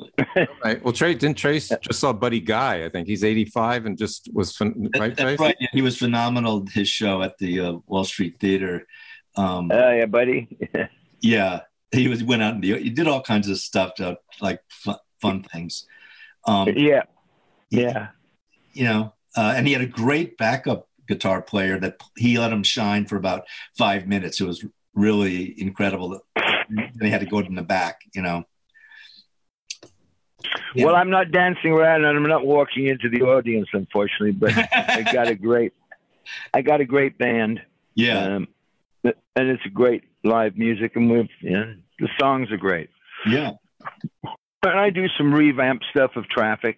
All 0.00 0.46
right. 0.64 0.82
Well, 0.82 0.92
Trey 0.92 1.14
didn't 1.14 1.36
Trace 1.36 1.68
just 1.80 2.00
saw 2.00 2.12
Buddy 2.12 2.40
Guy. 2.40 2.84
I 2.84 2.88
think 2.88 3.06
he's 3.06 3.22
85 3.22 3.86
and 3.86 3.96
just 3.98 4.28
was 4.32 4.56
fin- 4.56 4.90
That- 4.94 5.00
right. 5.00 5.16
that's 5.16 5.22
Trace? 5.36 5.38
right. 5.40 5.56
Yeah, 5.60 5.68
he 5.72 5.82
was 5.82 5.98
phenomenal. 5.98 6.66
His 6.72 6.88
show 6.88 7.22
at 7.22 7.38
the 7.38 7.60
uh, 7.60 7.72
Wall 7.86 8.04
Street 8.04 8.36
Theater. 8.40 8.86
Um, 9.36 9.70
Oh 9.72 9.90
yeah, 9.92 10.06
buddy. 10.06 10.58
yeah, 11.20 11.60
he 11.92 12.08
was 12.08 12.24
went 12.24 12.42
out 12.42 12.54
and 12.54 12.64
he 12.64 12.90
did 12.90 13.06
all 13.06 13.22
kinds 13.22 13.48
of 13.48 13.58
stuff, 13.58 13.94
to, 13.96 14.18
like 14.40 14.60
fun, 14.70 14.96
fun 15.20 15.42
things. 15.44 15.86
Um, 16.46 16.68
yeah, 16.76 17.02
yeah. 17.70 18.08
you 18.72 18.84
know, 18.84 19.14
uh, 19.36 19.54
and 19.56 19.66
he 19.66 19.72
had 19.72 19.82
a 19.82 19.86
great 19.86 20.36
backup 20.36 20.88
guitar 21.14 21.42
player 21.42 21.78
that 21.80 21.96
he 22.16 22.38
let 22.38 22.52
him 22.52 22.62
shine 22.62 23.06
for 23.06 23.16
about 23.16 23.42
five 23.76 24.06
minutes. 24.06 24.40
It 24.40 24.46
was 24.46 24.64
really 24.94 25.60
incredible. 25.60 26.20
And 26.36 27.02
he 27.02 27.10
had 27.10 27.20
to 27.20 27.26
go 27.26 27.38
in 27.40 27.54
the 27.54 27.62
back, 27.62 28.00
you 28.14 28.22
know. 28.22 28.44
Yeah. 30.74 30.86
Well, 30.86 30.96
I'm 30.96 31.10
not 31.10 31.30
dancing 31.30 31.70
around 31.72 32.04
and 32.04 32.16
I'm 32.16 32.28
not 32.28 32.44
walking 32.44 32.86
into 32.86 33.08
the 33.08 33.22
audience, 33.22 33.68
unfortunately. 33.72 34.32
But 34.32 34.52
I 34.72 35.02
got 35.12 35.28
a 35.28 35.34
great, 35.34 35.72
I 36.52 36.62
got 36.62 36.80
a 36.80 36.84
great 36.84 37.18
band. 37.18 37.60
yeah, 37.94 38.36
Um, 38.36 38.48
and 39.04 39.48
it's 39.48 39.62
great 39.72 40.04
live 40.24 40.56
music, 40.56 40.96
and 40.96 41.10
we've 41.10 41.28
yeah, 41.40 41.72
the 41.98 42.08
songs 42.18 42.50
are 42.52 42.56
great. 42.56 42.90
yeah, 43.26 43.52
And 44.62 44.78
I 44.78 44.90
do 44.90 45.06
some 45.18 45.32
revamp 45.34 45.82
stuff 45.90 46.12
of 46.16 46.28
traffic 46.28 46.76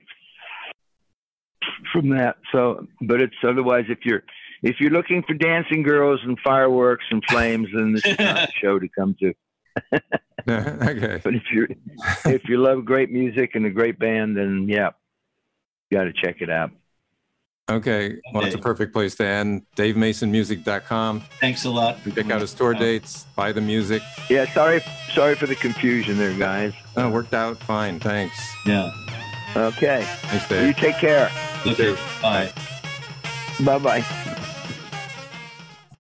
from 1.93 2.11
that. 2.11 2.37
So, 2.53 2.87
but 3.03 3.21
it's 3.21 3.35
otherwise 3.43 3.85
if 3.89 3.99
you're 4.05 4.23
if 4.63 4.77
you're 4.81 4.91
looking 4.91 5.23
for 5.23 5.35
dancing 5.35 5.83
girls 5.83 6.21
and 6.25 6.39
fireworks 6.41 7.05
and 7.11 7.23
flames, 7.29 7.69
then 7.75 7.93
this 7.93 8.05
is 8.07 8.19
not 8.19 8.49
the 8.49 8.53
show 8.61 8.79
to 8.79 8.89
come 8.89 9.15
to. 9.21 9.35
okay. 10.49 11.21
But 11.23 11.35
if 11.35 11.43
you 11.53 11.67
if 12.25 12.49
you 12.49 12.59
love 12.59 12.85
great 12.85 13.11
music 13.11 13.51
and 13.55 13.67
a 13.67 13.71
great 13.71 13.99
band, 13.99 14.37
then 14.37 14.67
yeah, 14.69 14.91
you 15.91 15.99
got 15.99 16.05
to 16.05 16.13
check 16.13 16.41
it 16.41 16.51
out. 16.51 16.71
Okay. 17.71 18.21
Well, 18.33 18.45
it's 18.45 18.55
a 18.55 18.59
perfect 18.59 18.93
place 18.93 19.15
to 19.17 19.25
end. 19.27 19.63
DaveMasonMusic.com. 19.77 21.23
thanks 21.41 21.65
a 21.65 21.71
lot. 21.71 21.99
For 22.01 22.11
Check 22.11 22.31
out 22.31 22.43
his 22.43 22.53
tour 22.53 22.75
dates, 22.75 23.25
buy 23.37 23.53
the 23.53 23.63
music. 23.63 24.03
Yeah, 24.29 24.53
sorry 24.53 24.83
sorry 25.15 25.35
for 25.35 25.47
the 25.47 25.55
confusion 25.55 26.19
there, 26.19 26.35
guys. 26.35 26.75
Oh, 26.97 27.11
worked 27.11 27.33
out 27.33 27.59
fine. 27.59 28.01
Thanks. 28.01 28.39
Yeah. 28.67 28.91
Okay, 29.57 30.03
Thanks, 30.05 30.49
Dave. 30.49 30.67
you 30.67 30.75
take 30.75 30.97
care. 30.97 31.31
Okay. 31.67 31.97
Bye. 32.21 32.53
Bye 33.61 33.79
bye. 33.79 34.31